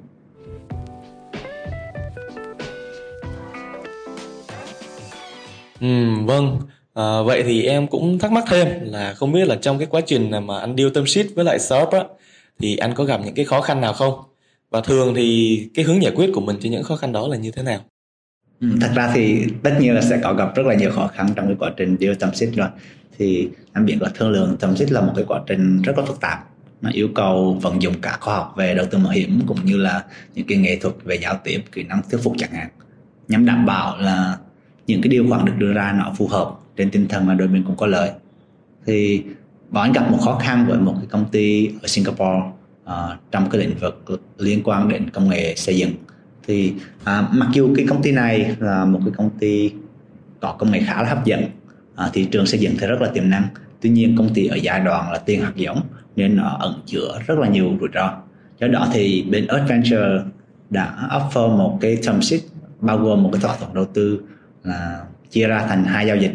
Ừ, 5.81 6.25
vâng 6.25 6.59
à, 6.95 7.21
vậy 7.21 7.43
thì 7.43 7.63
em 7.63 7.87
cũng 7.87 8.19
thắc 8.19 8.31
mắc 8.31 8.43
thêm 8.47 8.67
là 8.81 9.13
không 9.13 9.31
biết 9.31 9.47
là 9.47 9.55
trong 9.55 9.77
cái 9.77 9.87
quá 9.87 10.01
trình 10.01 10.31
mà 10.45 10.59
anh 10.59 10.75
deal 10.77 10.89
tâm 10.93 11.07
sheet 11.07 11.25
với 11.35 11.45
lại 11.45 11.59
shop 11.59 11.89
á 11.91 12.03
thì 12.59 12.77
anh 12.77 12.93
có 12.93 13.03
gặp 13.03 13.21
những 13.25 13.33
cái 13.33 13.45
khó 13.45 13.61
khăn 13.61 13.81
nào 13.81 13.93
không? 13.93 14.13
Và 14.69 14.81
thường 14.81 15.13
thì 15.15 15.69
cái 15.73 15.85
hướng 15.85 16.03
giải 16.03 16.11
quyết 16.15 16.29
của 16.33 16.41
mình 16.41 16.57
cho 16.61 16.69
những 16.69 16.83
khó 16.83 16.95
khăn 16.95 17.11
đó 17.11 17.27
là 17.27 17.37
như 17.37 17.51
thế 17.51 17.63
nào? 17.63 17.79
Ừ, 18.61 18.67
thật 18.81 18.91
ra 18.95 19.11
thì 19.13 19.45
tất 19.63 19.71
nhiên 19.79 19.93
là 19.93 20.01
sẽ 20.01 20.19
có 20.23 20.33
gặp 20.33 20.55
rất 20.55 20.65
là 20.65 20.75
nhiều 20.75 20.91
khó 20.91 21.07
khăn 21.07 21.29
trong 21.35 21.47
cái 21.47 21.55
quá 21.59 21.71
trình 21.77 21.97
deal 21.99 22.13
tâm 22.19 22.33
sheet 22.33 22.53
rồi. 22.55 22.67
Thì 23.17 23.49
anh 23.73 23.85
biết 23.85 23.97
là 23.99 24.09
thương 24.15 24.29
lượng 24.29 24.57
tâm 24.59 24.75
sheet 24.75 24.91
là 24.91 25.01
một 25.01 25.13
cái 25.15 25.25
quá 25.27 25.41
trình 25.47 25.81
rất 25.81 25.97
là 25.97 26.05
phức 26.05 26.21
tạp. 26.21 26.39
Nó 26.81 26.89
yêu 26.93 27.07
cầu 27.15 27.59
vận 27.61 27.81
dụng 27.81 27.93
cả 28.01 28.17
khoa 28.21 28.35
học 28.35 28.53
về 28.57 28.75
đầu 28.75 28.85
tư 28.91 28.97
mạo 28.97 29.11
hiểm 29.11 29.41
cũng 29.47 29.65
như 29.65 29.77
là 29.77 30.03
những 30.35 30.47
cái 30.47 30.57
nghệ 30.57 30.75
thuật 30.81 30.95
về 31.03 31.15
giao 31.15 31.39
tiếp 31.43 31.61
kỹ 31.71 31.83
năng 31.83 32.01
thuyết 32.11 32.21
phục 32.23 32.33
chẳng 32.37 32.51
hạn. 32.51 32.67
Nhằm 33.27 33.45
đảm 33.45 33.65
bảo 33.65 33.97
là 33.97 34.37
những 34.87 35.01
cái 35.01 35.09
điều 35.09 35.25
khoản 35.29 35.45
được 35.45 35.53
đưa 35.57 35.73
ra 35.73 35.95
nó 35.99 36.13
phù 36.17 36.27
hợp 36.27 36.51
trên 36.77 36.91
tinh 36.91 37.07
thần 37.07 37.27
là 37.27 37.33
đôi 37.33 37.47
bên 37.47 37.63
cũng 37.63 37.75
có 37.75 37.87
lợi. 37.87 38.11
Thì 38.85 39.23
bọn 39.69 39.83
anh 39.83 39.91
gặp 39.91 40.11
một 40.11 40.17
khó 40.21 40.39
khăn 40.43 40.65
với 40.69 40.79
một 40.79 40.93
cái 40.97 41.07
công 41.09 41.25
ty 41.31 41.67
ở 41.67 41.87
Singapore 41.87 42.41
uh, 42.83 42.91
trong 43.31 43.49
cái 43.49 43.61
lĩnh 43.61 43.77
vực 43.77 44.05
liên 44.37 44.61
quan 44.63 44.89
đến 44.89 45.09
công 45.09 45.29
nghệ 45.29 45.55
xây 45.55 45.77
dựng. 45.77 45.91
Thì 46.47 46.73
uh, 47.01 47.07
mặc 47.31 47.49
dù 47.53 47.73
cái 47.75 47.85
công 47.89 48.01
ty 48.01 48.11
này 48.11 48.55
là 48.59 48.85
một 48.85 48.99
cái 49.05 49.13
công 49.17 49.29
ty 49.39 49.71
có 50.39 50.55
công 50.59 50.71
nghệ 50.71 50.81
khá 50.85 51.01
là 51.01 51.09
hấp 51.09 51.25
dẫn 51.25 51.43
uh, 51.93 52.13
thị 52.13 52.25
trường 52.25 52.45
xây 52.45 52.59
dựng 52.59 52.73
thì 52.79 52.87
rất 52.87 53.01
là 53.01 53.07
tiềm 53.13 53.29
năng. 53.29 53.43
Tuy 53.81 53.89
nhiên 53.89 54.15
công 54.17 54.33
ty 54.33 54.47
ở 54.47 54.55
giai 54.55 54.79
đoạn 54.79 55.11
là 55.11 55.17
tiền 55.17 55.41
hạt 55.41 55.53
giống 55.55 55.81
nên 56.15 56.35
nó 56.35 56.57
ẩn 56.59 56.73
chứa 56.85 57.19
rất 57.27 57.39
là 57.39 57.47
nhiều 57.47 57.77
rủi 57.79 57.89
ro. 57.93 58.13
Do 58.59 58.67
đó 58.67 58.87
thì 58.93 59.25
bên 59.29 59.47
Adventure 59.47 60.21
đã 60.69 61.09
offer 61.11 61.57
một 61.57 61.77
cái 61.81 61.97
term 62.07 62.21
sheet 62.21 62.41
bao 62.79 62.97
gồm 62.97 63.23
một 63.23 63.29
cái 63.33 63.41
thỏa 63.41 63.55
thuận 63.57 63.73
đầu 63.73 63.85
tư 63.85 64.19
là 64.63 65.05
chia 65.29 65.47
ra 65.47 65.65
thành 65.67 65.83
hai 65.83 66.07
giao 66.07 66.17
dịch 66.17 66.31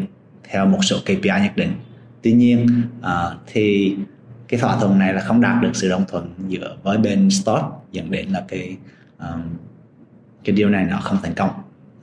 theo 0.50 0.66
một 0.66 0.78
số 0.82 0.96
KPI 1.04 1.40
nhất 1.42 1.52
định. 1.56 1.72
Tuy 2.22 2.32
nhiên 2.32 2.66
uh, 3.00 3.38
thì 3.46 3.96
cái 4.48 4.60
thỏa 4.60 4.76
thuận 4.76 4.98
này 4.98 5.14
là 5.14 5.20
không 5.20 5.40
đạt 5.40 5.62
được 5.62 5.70
sự 5.74 5.88
đồng 5.88 6.04
thuận 6.08 6.34
giữa 6.48 6.76
với 6.82 6.98
bên 6.98 7.30
stock 7.30 7.86
dẫn 7.92 8.10
đến 8.10 8.28
là 8.28 8.44
cái 8.48 8.76
um, 9.18 9.42
cái 10.44 10.56
điều 10.56 10.68
này 10.68 10.84
nó 10.84 11.00
không 11.00 11.18
thành 11.22 11.34
công. 11.34 11.50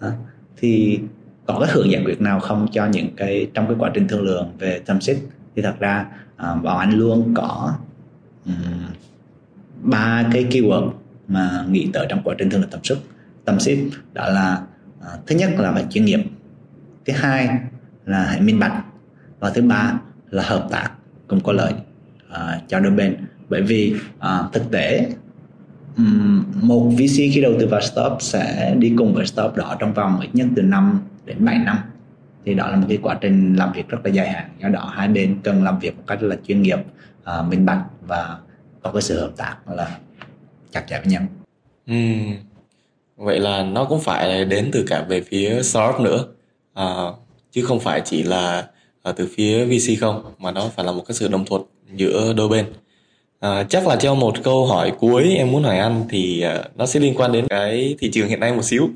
Uh, 0.07 0.13
thì 0.57 0.99
có 1.45 1.59
cái 1.59 1.71
hướng 1.73 1.91
giải 1.91 2.01
quyết 2.05 2.21
nào 2.21 2.39
không 2.39 2.67
cho 2.71 2.85
những 2.85 3.15
cái 3.17 3.49
trong 3.53 3.67
cái 3.67 3.75
quá 3.79 3.91
trình 3.93 4.07
thương 4.07 4.21
lượng 4.21 4.51
về 4.59 4.81
tâm 4.85 5.01
xích 5.01 5.17
thì 5.55 5.61
thật 5.61 5.75
ra 5.79 6.05
uh, 6.35 6.63
bảo 6.63 6.77
anh 6.77 6.91
luôn 6.91 7.33
có 7.33 7.73
ừ, 8.45 8.51
ba 9.81 10.23
um, 10.25 10.31
cái 10.31 10.45
keyword 10.49 10.91
mà 11.27 11.65
nghĩ 11.69 11.89
tới 11.93 12.05
trong 12.09 12.21
quá 12.23 12.35
trình 12.37 12.49
thương 12.49 12.61
lượng 12.61 12.69
tâm 12.69 12.83
sức 12.83 12.97
tâm 13.45 13.59
xích 13.59 13.79
đó 14.13 14.29
là 14.29 14.61
uh, 14.99 15.27
thứ 15.27 15.35
nhất 15.35 15.49
là 15.57 15.71
phải 15.71 15.85
chuyên 15.89 16.05
nghiệp. 16.05 16.19
Thứ 17.05 17.13
hai 17.15 17.49
là 18.07 18.23
hãy 18.23 18.41
minh 18.41 18.59
bạch. 18.59 18.83
Và 19.39 19.49
thứ 19.49 19.61
ba 19.61 19.93
là 20.29 20.43
hợp 20.43 20.67
tác 20.71 20.91
cùng 21.27 21.39
có 21.39 21.51
lợi 21.51 21.73
uh, 22.29 22.67
cho 22.67 22.79
đôi 22.79 22.91
bên. 22.91 23.15
Bởi 23.49 23.61
vì 23.61 23.95
uh, 24.17 24.53
thực 24.53 24.71
tế 24.71 25.09
um, 25.97 26.43
một 26.61 26.89
VC 26.93 27.15
khi 27.15 27.41
đầu 27.41 27.53
tư 27.59 27.67
vào 27.67 27.81
startup 27.81 28.21
sẽ 28.21 28.75
đi 28.79 28.93
cùng 28.97 29.13
với 29.13 29.25
startup 29.25 29.55
đó 29.55 29.75
trong 29.79 29.93
vòng 29.93 30.19
ít 30.19 30.29
nhất 30.33 30.47
từ 30.55 30.61
5 30.61 31.01
đến 31.25 31.45
7 31.45 31.57
năm. 31.57 31.77
Thì 32.45 32.53
đó 32.53 32.67
là 32.67 32.75
một 32.75 32.85
cái 32.89 32.97
quá 33.01 33.17
trình 33.21 33.55
làm 33.55 33.71
việc 33.71 33.89
rất 33.89 33.97
là 34.03 34.11
dài 34.11 34.29
hạn. 34.29 34.49
Do 34.61 34.69
đó 34.69 34.91
hai 34.95 35.07
bên 35.07 35.37
cần 35.43 35.63
làm 35.63 35.79
việc 35.79 35.97
một 35.97 36.03
cách 36.07 36.23
là 36.23 36.35
chuyên 36.47 36.61
nghiệp 36.61 36.79
uh, 37.39 37.47
minh 37.49 37.65
bạch 37.65 37.83
và 38.01 38.37
có 38.81 38.91
cái 38.91 39.01
sự 39.01 39.19
hợp 39.19 39.31
tác 39.37 39.55
là 39.69 39.97
chặt 40.71 40.83
chẽ 40.87 40.99
với 40.99 41.13
nhau. 41.13 41.21
Ừ. 41.87 41.93
vậy 43.15 43.39
là 43.39 43.63
nó 43.63 43.85
cũng 43.85 43.99
phải 43.99 44.45
đến 44.45 44.69
từ 44.73 44.85
cả 44.87 45.05
về 45.09 45.21
phía 45.21 45.61
startup 45.63 46.01
nữa. 46.01 46.25
À, 46.73 46.85
chứ 47.51 47.65
không 47.65 47.79
phải 47.79 48.01
chỉ 48.05 48.23
là 48.23 48.67
à, 49.03 49.11
từ 49.11 49.29
phía 49.35 49.65
VC 49.65 49.99
không 49.99 50.23
mà 50.39 50.51
nó 50.51 50.69
phải 50.75 50.85
là 50.85 50.91
một 50.91 51.03
cái 51.07 51.15
sự 51.15 51.27
đồng 51.27 51.45
thuận 51.45 51.61
giữa 51.95 52.33
đôi 52.37 52.49
bên. 52.49 52.65
À, 53.39 53.63
chắc 53.63 53.87
là 53.87 53.95
cho 53.95 54.15
một 54.15 54.43
câu 54.43 54.65
hỏi 54.65 54.91
cuối 54.99 55.35
em 55.37 55.51
muốn 55.51 55.63
hỏi 55.63 55.77
anh 55.77 56.05
thì 56.09 56.41
à, 56.41 56.63
nó 56.75 56.85
sẽ 56.85 56.99
liên 56.99 57.13
quan 57.15 57.31
đến 57.31 57.47
cái 57.47 57.95
thị 57.99 58.09
trường 58.13 58.27
hiện 58.27 58.39
nay 58.39 58.53
một 58.53 58.63
xíu. 58.63 58.89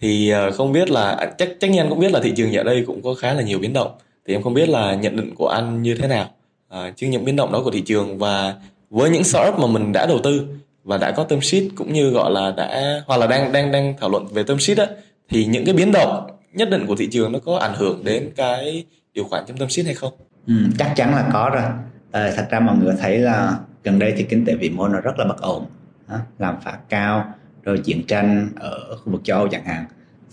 Thì 0.00 0.30
à, 0.30 0.50
không 0.50 0.72
biết 0.72 0.90
là 0.90 1.32
chắc 1.38 1.48
chắc 1.60 1.70
nhiên 1.70 1.86
cũng 1.88 2.00
biết 2.00 2.12
là 2.12 2.20
thị 2.20 2.32
trường 2.36 2.52
ở 2.52 2.62
đây 2.62 2.84
cũng 2.86 3.02
có 3.02 3.14
khá 3.14 3.34
là 3.34 3.42
nhiều 3.42 3.58
biến 3.58 3.72
động. 3.72 3.90
Thì 4.26 4.34
em 4.34 4.42
không 4.42 4.54
biết 4.54 4.68
là 4.68 4.94
nhận 4.94 5.16
định 5.16 5.34
của 5.34 5.48
anh 5.48 5.82
như 5.82 5.94
thế 5.94 6.08
nào. 6.08 6.30
À, 6.68 6.92
trước 6.96 7.06
những 7.06 7.24
biến 7.24 7.36
động 7.36 7.52
đó 7.52 7.62
của 7.64 7.70
thị 7.70 7.80
trường 7.80 8.18
và 8.18 8.54
với 8.90 9.10
những 9.10 9.24
startup 9.24 9.58
mà 9.58 9.66
mình 9.66 9.92
đã 9.92 10.06
đầu 10.06 10.18
tư 10.18 10.46
và 10.84 10.98
đã 10.98 11.10
có 11.10 11.24
term 11.24 11.40
sheet 11.40 11.62
cũng 11.74 11.92
như 11.92 12.10
gọi 12.10 12.30
là 12.30 12.50
đã 12.56 13.02
hoặc 13.06 13.16
là 13.16 13.26
đang 13.26 13.52
đang 13.52 13.72
đang 13.72 13.94
thảo 14.00 14.10
luận 14.10 14.26
về 14.26 14.42
term 14.42 14.58
sheet 14.58 14.78
á 14.78 14.86
thì 15.28 15.44
những 15.44 15.64
cái 15.64 15.74
biến 15.74 15.92
động 15.92 16.30
nhất 16.52 16.70
định 16.70 16.86
của 16.86 16.96
thị 16.96 17.08
trường 17.12 17.32
nó 17.32 17.38
có 17.38 17.58
ảnh 17.58 17.74
hưởng 17.76 18.04
đến 18.04 18.30
cái 18.36 18.84
điều 19.14 19.24
khoản 19.24 19.44
trong 19.48 19.56
tâm 19.56 19.68
sheet 19.68 19.86
hay 19.86 19.94
không? 19.94 20.12
Ừ, 20.46 20.54
chắc 20.78 20.92
chắn 20.96 21.10
là 21.10 21.28
có 21.32 21.50
rồi. 21.54 21.62
À, 22.12 22.32
thật 22.36 22.46
ra 22.50 22.60
mọi 22.60 22.76
người 22.76 22.94
thấy 23.00 23.18
là 23.18 23.58
gần 23.84 23.98
đây 23.98 24.14
thì 24.16 24.24
kinh 24.24 24.44
tế 24.44 24.54
vĩ 24.54 24.70
mô 24.70 24.88
nó 24.88 25.00
rất 25.00 25.18
là 25.18 25.24
bất 25.24 25.40
ổn, 25.40 25.66
làm 26.38 26.60
phạt 26.64 26.78
cao, 26.88 27.34
rồi 27.62 27.78
chiến 27.78 28.06
tranh 28.06 28.48
ở 28.56 28.96
khu 28.96 29.12
vực 29.12 29.20
châu 29.24 29.38
Âu 29.38 29.48
chẳng 29.48 29.64
hạn. 29.64 29.84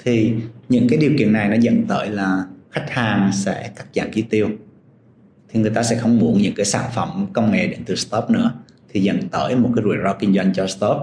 Thì 0.04 0.34
những 0.70 0.88
cái 0.90 1.00
điều 1.00 1.12
kiện 1.20 1.34
này 1.34 1.50
nó 1.50 1.56
dẫn 1.56 1.86
tới 1.88 2.10
là 2.10 2.46
khách 2.72 2.90
hàng 2.90 3.32
sẽ 3.34 3.72
cắt 3.76 3.86
giảm 3.96 4.12
chi 4.14 4.22
tiêu 4.22 4.50
thì 5.50 5.60
người 5.60 5.72
ta 5.72 5.84
sẽ 5.84 5.96
không 5.96 6.20
muốn 6.20 6.38
những 6.38 6.54
cái 6.56 6.66
sản 6.66 6.90
phẩm 6.96 7.28
công 7.34 7.52
nghệ 7.52 7.68
đến 7.68 7.80
từ 7.86 7.96
stop 7.96 8.30
nữa 8.30 8.52
thì 8.90 9.02
dẫn 9.02 9.30
tới 9.30 9.56
một 9.56 9.70
cái 9.76 9.84
rủi 9.84 9.96
ro 10.04 10.14
kinh 10.14 10.34
doanh 10.34 10.54
cho 10.54 10.68
stop 10.68 10.98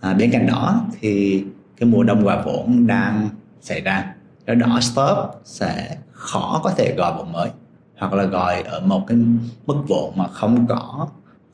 à, 0.00 0.14
bên 0.14 0.30
cạnh 0.30 0.46
đó 0.46 0.86
thì 1.00 1.44
cái 1.76 1.88
mùa 1.88 2.02
đông 2.02 2.22
hòa 2.22 2.42
vốn 2.44 2.86
đang 2.86 3.28
xảy 3.64 3.80
ra. 3.80 4.14
Do 4.46 4.54
đó 4.54 4.80
stop 4.80 5.42
sẽ 5.44 5.96
khó 6.12 6.60
có 6.64 6.70
thể 6.70 6.94
gọi 6.96 7.12
vốn 7.18 7.32
mới 7.32 7.50
hoặc 7.98 8.12
là 8.12 8.24
gọi 8.24 8.62
ở 8.62 8.80
một 8.80 9.04
cái 9.06 9.18
mức 9.66 9.82
vốn 9.88 10.12
mà 10.16 10.28
không 10.28 10.66
có 10.66 11.08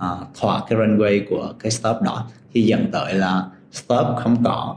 uh, 0.04 0.28
thỏa 0.40 0.60
cái 0.68 0.78
runway 0.78 1.20
của 1.30 1.52
cái 1.58 1.70
stop 1.70 2.02
đó. 2.02 2.26
Thì 2.52 2.62
dẫn 2.62 2.90
tới 2.92 3.14
là 3.14 3.46
stop 3.72 4.06
không 4.22 4.44
có 4.44 4.76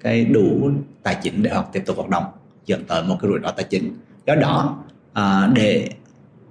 cái 0.00 0.24
đủ 0.24 0.70
tài 1.02 1.16
chính 1.22 1.42
để 1.42 1.50
họ 1.50 1.64
tiếp 1.72 1.82
tục 1.86 1.96
hoạt 1.96 2.08
động 2.08 2.24
dẫn 2.66 2.84
tới 2.84 3.02
một 3.02 3.16
cái 3.20 3.30
rủi 3.30 3.40
ro 3.42 3.50
tài 3.50 3.66
chính. 3.70 3.96
Do 4.26 4.34
đó 4.34 4.76
uh, 5.10 5.54
để 5.54 5.88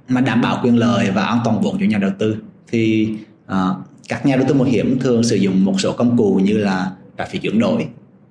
mà 0.08 0.22
đảm 0.22 0.42
bảo 0.42 0.60
quyền 0.64 0.80
lợi 0.80 1.12
và 1.12 1.24
an 1.24 1.40
toàn 1.44 1.62
vốn 1.62 1.78
cho 1.80 1.86
nhà 1.86 1.98
đầu 1.98 2.12
tư 2.20 2.38
thì 2.68 3.14
uh, 3.46 3.78
các 4.08 4.26
nhà 4.26 4.36
đầu 4.36 4.46
tư 4.48 4.54
mạo 4.54 4.64
hiểm 4.64 5.00
thường 5.00 5.24
sử 5.24 5.36
dụng 5.36 5.66
một 5.66 5.74
số 5.80 5.94
công 5.94 6.18
cụ 6.18 6.40
như 6.44 6.58
là 6.58 6.92
trả 7.18 7.26
phí 7.26 7.40
chuyển 7.40 7.60
đổi 7.60 7.88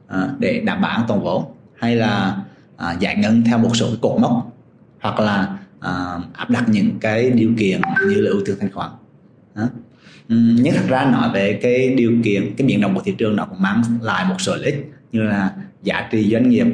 uh, 0.09 0.39
để 0.39 0.61
đảm 0.61 0.81
bảo 0.81 0.91
an 0.91 1.05
toàn 1.09 1.21
vốn 1.21 1.45
hay 1.79 1.97
là 1.97 2.37
uh, 2.75 3.01
giải 3.01 3.17
ngân 3.17 3.43
theo 3.45 3.59
một 3.59 3.71
số 3.75 3.87
cột 4.01 4.21
mốc 4.21 4.53
hoặc 5.01 5.21
là 5.21 5.59
uh, 5.79 6.37
áp 6.37 6.51
đặt 6.51 6.65
những 6.69 6.99
cái 7.01 7.31
điều 7.31 7.53
kiện 7.59 7.81
như 8.09 8.15
là 8.15 8.31
ưu 8.31 8.41
tiên 8.47 8.57
thanh 8.61 8.73
khoản. 8.73 8.91
Uh. 9.62 9.71
nhưng 10.29 10.75
thật 10.75 10.85
ra 10.89 11.05
nói 11.05 11.31
về 11.35 11.59
cái 11.62 11.95
điều 11.95 12.12
kiện 12.25 12.55
cái 12.57 12.67
biến 12.67 12.81
động 12.81 12.95
của 12.95 13.01
thị 13.05 13.15
trường 13.19 13.37
nó 13.37 13.45
cũng 13.45 13.62
mang 13.62 13.83
lại 14.01 14.25
một 14.25 14.35
số 14.39 14.55
lợi 14.55 14.65
ích 14.65 14.91
như 15.12 15.23
là 15.23 15.51
giá 15.83 16.09
trị 16.11 16.31
doanh 16.33 16.49
nghiệp 16.49 16.67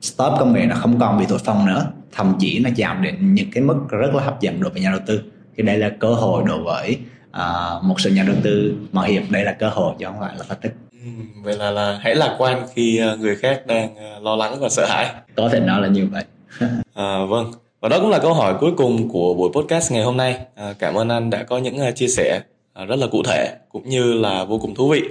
stop 0.00 0.32
công 0.38 0.52
nghệ 0.52 0.66
nó 0.66 0.76
không 0.76 0.98
còn 1.00 1.18
bị 1.18 1.26
thổi 1.28 1.38
phồng 1.38 1.66
nữa 1.66 1.92
thậm 2.12 2.36
chí 2.38 2.58
nó 2.58 2.70
giảm 2.76 3.02
đến 3.02 3.34
những 3.34 3.50
cái 3.50 3.62
mức 3.62 3.76
rất 3.90 4.14
là 4.14 4.24
hấp 4.24 4.40
dẫn 4.40 4.60
đối 4.60 4.70
với 4.70 4.82
nhà 4.82 4.90
đầu 4.90 5.00
tư. 5.06 5.22
Thì 5.56 5.62
đây 5.62 5.78
là 5.78 5.88
cơ 5.88 6.14
hội 6.14 6.44
đối 6.46 6.62
với 6.62 6.98
uh, 7.36 7.84
một 7.84 8.00
số 8.00 8.10
nhà 8.10 8.24
đầu 8.26 8.36
tư 8.42 8.74
mạo 8.92 9.04
hiểm. 9.04 9.26
Đây 9.30 9.44
là 9.44 9.52
cơ 9.52 9.68
hội 9.68 9.94
chứ 9.98 10.06
không 10.06 10.20
phải 10.20 10.34
là 10.38 10.44
thách 10.48 10.62
thức. 10.62 10.72
Ừ, 10.92 11.08
vậy 11.42 11.56
là 11.56 11.70
là 11.70 11.98
hãy 12.02 12.14
lạc 12.14 12.34
quan 12.38 12.66
khi 12.74 12.98
ờ, 12.98 13.16
người 13.16 13.36
khác 13.36 13.66
đang 13.66 13.96
ờ, 13.96 14.18
lo 14.20 14.36
lắng 14.36 14.56
và 14.60 14.68
sợ 14.68 14.86
hãi. 14.88 15.06
Có 15.36 15.48
thể 15.48 15.60
nói 15.60 15.82
là 15.82 15.88
như 15.88 16.08
vậy. 16.12 16.24
À, 16.94 17.24
vâng. 17.24 17.52
Và 17.80 17.88
đó 17.88 17.98
cũng 18.00 18.10
là 18.10 18.18
câu 18.18 18.34
hỏi 18.34 18.54
cuối 18.60 18.72
cùng 18.76 19.08
của 19.08 19.34
buổi 19.34 19.50
podcast 19.54 19.92
ngày 19.92 20.02
hôm 20.02 20.16
nay. 20.16 20.38
À, 20.54 20.74
cảm 20.78 20.94
ơn 20.94 21.08
anh 21.08 21.30
đã 21.30 21.42
có 21.42 21.58
những 21.58 21.94
chia 21.94 22.08
sẻ 22.08 22.40
rất 22.88 22.96
là 22.96 23.06
cụ 23.06 23.22
thể 23.22 23.56
cũng 23.68 23.88
như 23.88 24.12
là 24.12 24.44
vô 24.44 24.58
cùng 24.58 24.74
thú 24.74 24.88
vị. 24.88 25.02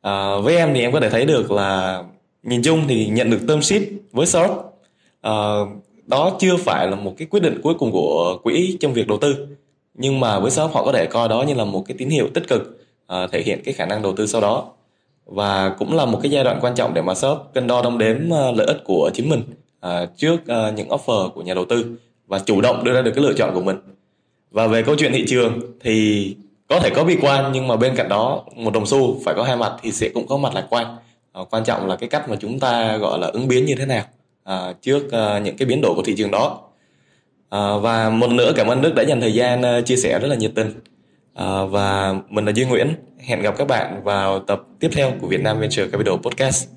À, 0.00 0.36
với 0.42 0.56
em 0.56 0.74
thì 0.74 0.80
em 0.80 0.92
có 0.92 1.00
thể 1.00 1.10
thấy 1.10 1.26
được 1.26 1.50
là 1.50 2.02
nhìn 2.42 2.62
chung 2.62 2.84
thì 2.88 3.06
nhận 3.06 3.30
được 3.30 3.40
term 3.48 3.60
sheet 3.60 3.82
với 4.12 4.26
short 4.26 4.50
uh, 5.26 5.68
đó 6.06 6.36
chưa 6.40 6.56
phải 6.56 6.88
là 6.88 6.96
một 6.96 7.14
cái 7.18 7.28
quyết 7.30 7.42
định 7.42 7.60
cuối 7.62 7.74
cùng 7.78 7.92
của 7.92 8.38
quỹ 8.42 8.76
trong 8.80 8.92
việc 8.92 9.08
đầu 9.08 9.18
tư 9.18 9.46
nhưng 9.94 10.20
mà 10.20 10.38
với 10.38 10.50
shop 10.50 10.72
họ 10.74 10.84
có 10.84 10.92
thể 10.92 11.06
coi 11.06 11.28
đó 11.28 11.42
như 11.42 11.54
là 11.54 11.64
một 11.64 11.84
cái 11.86 11.96
tín 11.98 12.08
hiệu 12.08 12.28
tích 12.34 12.48
cực 12.48 12.62
uh, 13.12 13.30
thể 13.32 13.42
hiện 13.42 13.60
cái 13.64 13.74
khả 13.74 13.86
năng 13.86 14.02
đầu 14.02 14.12
tư 14.16 14.26
sau 14.26 14.40
đó. 14.40 14.64
Và 15.26 15.68
cũng 15.78 15.96
là 15.96 16.06
một 16.06 16.18
cái 16.22 16.30
giai 16.30 16.44
đoạn 16.44 16.58
quan 16.60 16.74
trọng 16.74 16.94
để 16.94 17.02
mà 17.02 17.14
shop 17.14 17.38
cân 17.54 17.66
đo 17.66 17.82
đong 17.82 17.98
đếm 17.98 18.16
uh, 18.16 18.56
lợi 18.56 18.66
ích 18.66 18.84
của 18.84 19.10
chính 19.14 19.30
mình 19.30 19.42
uh, 19.86 20.16
trước 20.16 20.34
uh, 20.34 20.74
những 20.74 20.88
offer 20.88 21.28
của 21.28 21.42
nhà 21.42 21.54
đầu 21.54 21.64
tư 21.64 21.84
và 22.26 22.38
chủ 22.38 22.60
động 22.60 22.84
đưa 22.84 22.92
ra 22.92 23.02
được 23.02 23.12
cái 23.14 23.24
lựa 23.24 23.32
chọn 23.32 23.54
của 23.54 23.62
mình. 23.62 23.76
Và 24.50 24.66
về 24.66 24.82
câu 24.82 24.94
chuyện 24.98 25.12
thị 25.12 25.24
trường 25.28 25.60
thì 25.80 26.36
có 26.68 26.80
thể 26.80 26.90
có 26.90 27.04
bi 27.04 27.16
quan 27.20 27.52
nhưng 27.52 27.68
mà 27.68 27.76
bên 27.76 27.96
cạnh 27.96 28.08
đó 28.08 28.42
một 28.56 28.72
đồng 28.72 28.86
xu 28.86 29.20
phải 29.24 29.34
có 29.34 29.42
hai 29.42 29.56
mặt 29.56 29.72
thì 29.82 29.92
sẽ 29.92 30.08
cũng 30.14 30.26
có 30.26 30.36
mặt 30.36 30.54
lạc 30.54 30.66
quan. 30.70 30.96
Uh, 31.40 31.54
quan 31.54 31.64
trọng 31.64 31.86
là 31.86 31.96
cái 31.96 32.08
cách 32.08 32.28
mà 32.28 32.36
chúng 32.40 32.60
ta 32.60 32.96
gọi 32.96 33.18
là 33.18 33.26
ứng 33.26 33.48
biến 33.48 33.64
như 33.64 33.74
thế 33.74 33.86
nào 33.86 34.04
uh, 34.50 34.82
trước 34.82 35.04
uh, 35.06 35.42
những 35.42 35.56
cái 35.56 35.66
biến 35.66 35.80
đổi 35.82 35.94
của 35.94 36.02
thị 36.02 36.14
trường 36.16 36.30
đó 36.30 36.60
à, 37.52 37.76
và 37.76 38.10
một 38.10 38.30
nữa 38.30 38.52
cảm 38.56 38.66
ơn 38.66 38.80
Đức 38.80 38.94
đã 38.94 39.02
dành 39.02 39.20
thời 39.20 39.34
gian 39.34 39.60
uh, 39.60 39.86
chia 39.86 39.96
sẻ 39.96 40.18
rất 40.18 40.28
là 40.28 40.36
nhiệt 40.36 40.52
tình. 40.54 40.70
À, 41.34 41.64
và 41.64 42.14
mình 42.28 42.44
là 42.44 42.52
Duy 42.52 42.64
Nguyễn. 42.64 42.88
Hẹn 43.18 43.42
gặp 43.42 43.54
các 43.58 43.68
bạn 43.68 44.04
vào 44.04 44.38
tập 44.38 44.62
tiếp 44.80 44.88
theo 44.92 45.12
của 45.20 45.26
Việt 45.26 45.40
Nam 45.40 45.60
Venture 45.60 45.86
Capital 45.86 46.14
Podcast. 46.22 46.68